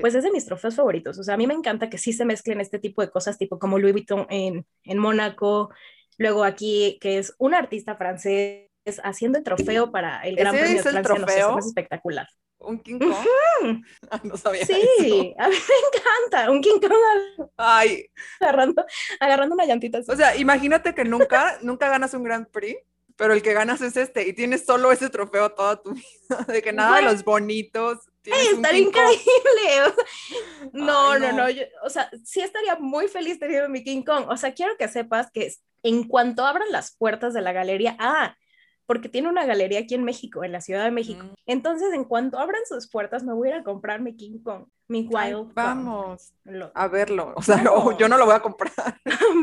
pues 0.00 0.14
es 0.14 0.24
de 0.24 0.30
mis 0.30 0.46
trofeos 0.46 0.74
favoritos. 0.74 1.18
O 1.18 1.22
sea, 1.22 1.34
a 1.34 1.36
mí 1.36 1.46
me 1.46 1.52
encanta 1.52 1.90
que 1.90 1.98
sí 1.98 2.14
se 2.14 2.24
mezclen 2.24 2.62
este 2.62 2.78
tipo 2.78 3.02
de 3.02 3.10
cosas, 3.10 3.36
tipo 3.36 3.58
como 3.58 3.78
Louis 3.78 3.92
Vuitton 3.92 4.26
en, 4.30 4.64
en 4.84 4.98
Mónaco. 4.98 5.68
Luego 6.16 6.42
aquí, 6.44 6.96
que 7.02 7.18
es 7.18 7.34
un 7.36 7.52
artista 7.52 7.96
francés 7.96 8.70
haciendo 9.04 9.36
el 9.36 9.44
trofeo 9.44 9.92
para 9.92 10.22
el 10.22 10.36
Gran 10.36 10.54
¿Ese 10.54 10.64
Premio 10.64 10.78
es 10.78 10.84
de 10.86 11.04
Francia. 11.04 11.18
no 11.18 11.28
sé, 11.28 11.58
hace 11.58 11.68
espectacular. 11.68 12.26
¿Un 12.58 12.78
King 12.80 12.98
Kong? 12.98 13.84
Ah, 14.10 14.20
no 14.24 14.38
sabía 14.38 14.62
eso. 14.62 14.72
Sí, 14.72 15.34
a 15.38 15.48
mí 15.48 15.54
me 15.54 15.98
encanta. 15.98 16.50
Un 16.50 16.62
King 16.62 16.80
Kong 16.80 17.50
Ay, 17.58 18.06
agarrando, 18.40 18.86
agarrando 19.20 19.54
una 19.54 19.66
llantita. 19.66 19.98
así. 19.98 20.10
o 20.10 20.16
sea, 20.16 20.34
imagínate 20.34 20.94
que 20.94 21.04
nunca, 21.04 21.58
nunca 21.60 21.90
ganas 21.90 22.14
un 22.14 22.22
Grand 22.22 22.48
Prix, 22.50 22.80
pero 23.16 23.32
el 23.32 23.42
que 23.42 23.52
ganas 23.54 23.80
es 23.80 23.96
este 23.96 24.28
y 24.28 24.32
tienes 24.32 24.64
solo 24.66 24.92
ese 24.92 25.08
trofeo 25.10 25.50
toda 25.50 25.82
tu 25.82 25.90
vida, 25.94 26.44
de 26.48 26.62
que 26.62 26.72
nada 26.72 26.96
de 26.96 27.02
Bueno. 27.02 27.12
los 27.12 27.24
bonitos. 27.24 27.98
¡Ey, 28.24 28.48
un 28.54 28.56
estaría 28.64 28.84
Kong. 28.84 28.94
increíble! 28.94 29.94
No, 30.72 31.12
Ay, 31.12 31.20
no, 31.20 31.26
no. 31.32 31.36
no, 31.44 31.50
yo- 31.50 31.62
o 31.84 31.90
sea, 31.90 32.10
sí 32.24 32.40
estaría 32.40 32.76
muy 32.76 33.08
feliz 33.08 33.38
teniendo 33.38 33.68
mi 33.68 33.84
King 33.84 34.02
Kong. 34.02 34.26
O 34.28 34.36
sea, 34.36 34.52
quiero 34.52 34.76
que 34.76 34.88
sepas 34.88 35.30
que 35.30 35.52
en 35.82 36.04
cuanto 36.08 36.44
abran 36.44 36.70
las 36.72 36.96
puertas 36.96 37.32
de 37.34 37.40
la 37.42 37.52
galería, 37.52 37.96
ah, 38.00 38.34
porque 38.86 39.08
tiene 39.08 39.28
una 39.28 39.44
galería 39.46 39.80
aquí 39.80 39.94
en 39.94 40.04
México, 40.04 40.42
en 40.44 40.52
la 40.52 40.60
Ciudad 40.60 40.84
de 40.84 40.90
México. 40.90 41.22
Mm. 41.24 41.34
Entonces, 41.46 41.92
en 41.94 42.04
cuanto 42.04 42.38
abran 42.38 42.62
sus 42.68 42.88
puertas, 42.90 43.22
me 43.22 43.32
voy 43.32 43.48
a 43.48 43.52
ir 43.52 43.56
a 43.60 43.64
comprar 43.64 44.00
mi 44.00 44.16
King 44.16 44.40
Kong, 44.42 44.66
mi 44.88 45.08
Ay, 45.14 45.34
Wild 45.34 45.46
Kong. 45.46 45.52
vamos 45.54 46.32
Lo- 46.44 46.72
a 46.74 46.88
verlo. 46.88 47.32
O 47.36 47.42
sea, 47.42 47.58
no, 47.58 47.96
yo 47.98 48.08
no 48.08 48.16
lo 48.18 48.26
voy 48.26 48.34
a 48.34 48.40
comprar, 48.40 48.72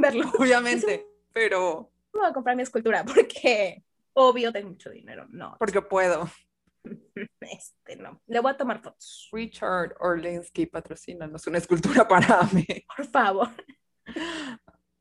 verlo. 0.02 0.30
obviamente, 0.38 1.06
pero 1.32 1.90
Me 2.14 2.20
voy 2.20 2.30
a 2.30 2.34
comprar 2.34 2.56
mi 2.56 2.64
escultura 2.64 3.04
porque, 3.06 3.84
obvio, 4.14 4.52
tengo 4.52 4.70
mucho 4.70 4.90
dinero. 4.90 5.26
No, 5.30 5.56
porque 5.60 5.82
puedo. 5.82 6.30
este 7.42 7.96
no. 7.96 8.22
Le 8.28 8.40
voy 8.40 8.52
a 8.52 8.58
tomar 8.58 8.82
fotos, 8.82 9.30
Richard 9.32 9.96
Orlinsky 10.00 10.66
patrocínanos 10.66 11.48
una 11.48 11.58
escultura 11.60 12.08
para 12.08 12.44
mí. 12.54 12.66
por 12.96 13.06
favor, 13.08 13.50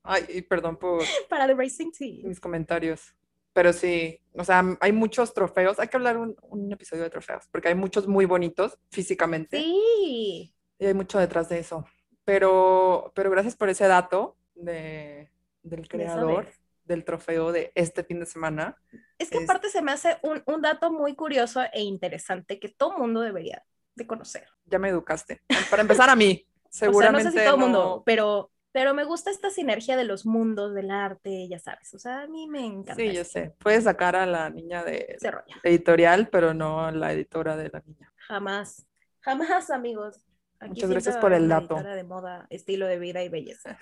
Ay, 0.04 0.42
perdón 0.42 0.76
por 0.76 1.02
para 1.28 1.46
The 1.46 1.54
Racing 1.54 1.92
Team. 1.92 2.28
mis 2.28 2.40
comentarios. 2.40 3.14
Pero 3.54 3.72
sí, 3.74 4.18
o 4.32 4.44
sea, 4.44 4.64
hay 4.80 4.92
muchos 4.92 5.34
trofeos. 5.34 5.78
Hay 5.78 5.88
que 5.88 5.96
hablar 5.98 6.16
un, 6.16 6.34
un 6.42 6.72
episodio 6.72 7.02
de 7.02 7.10
trofeos, 7.10 7.46
porque 7.52 7.68
hay 7.68 7.74
muchos 7.74 8.08
muy 8.08 8.24
bonitos 8.24 8.78
físicamente 8.90 9.58
Sí. 9.58 10.54
y 10.78 10.86
hay 10.86 10.94
mucho 10.94 11.18
detrás 11.18 11.50
de 11.50 11.58
eso. 11.58 11.84
Pero, 12.24 13.12
pero 13.14 13.30
gracias 13.30 13.54
por 13.54 13.68
ese 13.68 13.86
dato 13.86 14.36
de, 14.54 15.30
del 15.62 15.82
de 15.82 15.88
creador. 15.88 16.48
Del 16.84 17.04
trofeo 17.04 17.52
de 17.52 17.72
este 17.74 18.04
fin 18.04 18.20
de 18.20 18.26
semana. 18.26 18.76
Es 19.18 19.30
que 19.30 19.44
aparte 19.44 19.68
se 19.68 19.82
me 19.82 19.92
hace 19.92 20.18
un, 20.22 20.42
un 20.46 20.62
dato 20.62 20.92
muy 20.92 21.14
curioso 21.14 21.62
e 21.72 21.82
interesante 21.82 22.58
que 22.58 22.68
todo 22.68 22.98
mundo 22.98 23.20
debería 23.20 23.64
de 23.94 24.06
conocer. 24.06 24.46
Ya 24.66 24.78
me 24.78 24.88
educaste. 24.88 25.42
Para 25.70 25.82
empezar 25.82 26.10
a 26.10 26.16
mí, 26.16 26.46
seguramente. 26.70 27.28
O 27.28 27.30
sea, 27.30 27.30
no 27.30 27.30
sé 27.30 27.38
si 27.38 27.44
todo 27.44 27.54
el 27.54 27.60
mundo, 27.60 28.02
pero, 28.06 28.50
pero 28.72 28.94
me 28.94 29.04
gusta 29.04 29.30
esta 29.30 29.50
sinergia 29.50 29.96
de 29.96 30.04
los 30.04 30.26
mundos 30.26 30.74
del 30.74 30.90
arte, 30.90 31.48
ya 31.48 31.58
sabes. 31.58 31.92
O 31.94 31.98
sea, 31.98 32.22
a 32.22 32.26
mí 32.26 32.48
me 32.48 32.64
encanta. 32.64 32.94
Sí, 32.94 33.12
yo 33.12 33.22
esto. 33.22 33.32
sé. 33.32 33.54
Puedes 33.58 33.84
sacar 33.84 34.16
a 34.16 34.26
la 34.26 34.50
niña 34.50 34.84
de 34.84 35.18
editorial, 35.62 36.28
pero 36.28 36.54
no 36.54 36.84
a 36.84 36.92
la 36.92 37.12
editora 37.12 37.56
de 37.56 37.70
la 37.70 37.82
niña. 37.86 38.12
Jamás, 38.16 38.86
jamás, 39.20 39.70
amigos. 39.70 40.24
Aquí 40.58 40.74
Muchas 40.74 40.90
gracias 40.90 41.16
por 41.16 41.32
el 41.32 41.48
dato. 41.48 41.74
de 41.82 42.04
moda, 42.04 42.46
estilo 42.48 42.86
de 42.86 42.98
vida 42.98 43.22
y 43.24 43.28
belleza. 43.28 43.76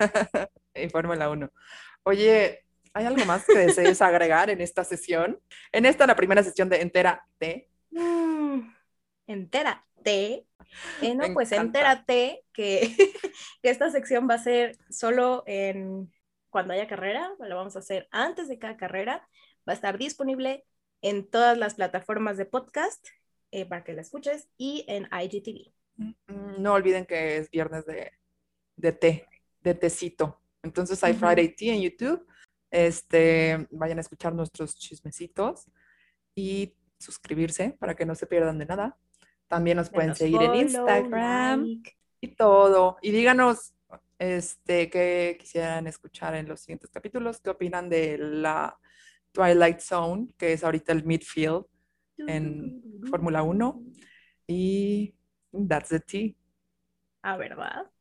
y 0.73 0.89
Fórmula 0.89 1.29
1. 1.29 1.51
Oye, 2.03 2.65
¿hay 2.93 3.05
algo 3.05 3.25
más 3.25 3.45
que 3.45 3.57
desees 3.57 4.01
agregar 4.01 4.49
en 4.49 4.61
esta 4.61 4.83
sesión? 4.83 5.39
En 5.71 5.85
esta, 5.85 6.07
la 6.07 6.15
primera 6.15 6.43
sesión 6.43 6.69
de 6.69 6.81
Entera 6.81 7.25
T. 7.37 7.69
Mm, 7.91 8.61
entérate. 9.27 10.45
Eh, 11.01 11.15
no, 11.15 11.27
Me 11.27 11.33
pues 11.33 11.51
encanta. 11.51 11.79
entérate 11.79 12.43
que, 12.53 12.95
que 13.61 13.69
esta 13.69 13.89
sección 13.91 14.27
va 14.29 14.35
a 14.35 14.43
ser 14.43 14.77
solo 14.89 15.43
en 15.45 16.11
cuando 16.49 16.73
haya 16.73 16.87
carrera, 16.87 17.29
la 17.39 17.55
vamos 17.55 17.75
a 17.75 17.79
hacer 17.79 18.07
antes 18.11 18.47
de 18.49 18.59
cada 18.59 18.77
carrera, 18.77 19.27
va 19.67 19.73
a 19.73 19.75
estar 19.75 19.97
disponible 19.97 20.65
en 21.01 21.29
todas 21.29 21.57
las 21.57 21.75
plataformas 21.75 22.37
de 22.37 22.45
podcast 22.45 23.05
eh, 23.51 23.65
para 23.65 23.83
que 23.83 23.93
la 23.93 24.01
escuches 24.01 24.47
y 24.57 24.85
en 24.87 25.07
IGTV. 25.11 25.73
Mm, 25.97 26.61
No 26.61 26.73
olviden 26.73 27.05
que 27.05 27.37
es 27.37 27.49
viernes 27.49 27.85
de, 27.85 28.11
de 28.75 28.91
té, 28.91 29.27
de 29.61 29.73
tecito. 29.75 30.41
Entonces 30.63 31.03
hay 31.03 31.13
Ujú. 31.13 31.21
Friday 31.21 31.55
Tea 31.55 31.73
en 31.73 31.81
YouTube. 31.81 32.25
Este, 32.71 33.67
vayan 33.69 33.97
a 33.97 34.01
escuchar 34.01 34.33
nuestros 34.33 34.75
chismecitos 34.75 35.67
y 36.33 36.73
suscribirse 36.97 37.75
para 37.79 37.95
que 37.95 38.05
no 38.05 38.15
se 38.15 38.25
pierdan 38.25 38.57
de 38.57 38.65
nada. 38.65 38.97
También 39.47 39.77
nos 39.77 39.89
pueden 39.89 40.15
seguir 40.15 40.41
en 40.41 40.55
Instagram 40.55 41.65
like. 41.65 41.97
y 42.21 42.35
todo. 42.35 42.97
Y 43.01 43.11
díganos 43.11 43.73
este, 44.17 44.89
qué 44.89 45.35
quisieran 45.39 45.87
escuchar 45.87 46.35
en 46.35 46.47
los 46.47 46.61
siguientes 46.61 46.89
capítulos. 46.89 47.41
¿Qué 47.41 47.49
opinan 47.49 47.89
de 47.89 48.17
la 48.17 48.79
Twilight 49.33 49.79
Zone, 49.79 50.27
que 50.37 50.53
es 50.53 50.63
ahorita 50.63 50.93
el 50.93 51.03
midfield 51.03 51.65
en 52.17 52.81
Fórmula 53.09 53.43
1? 53.43 53.83
Y 54.47 55.13
that's 55.67 55.89
the 55.89 55.99
tea. 55.99 56.35
Ah, 57.23 57.35
¿verdad? 57.35 57.91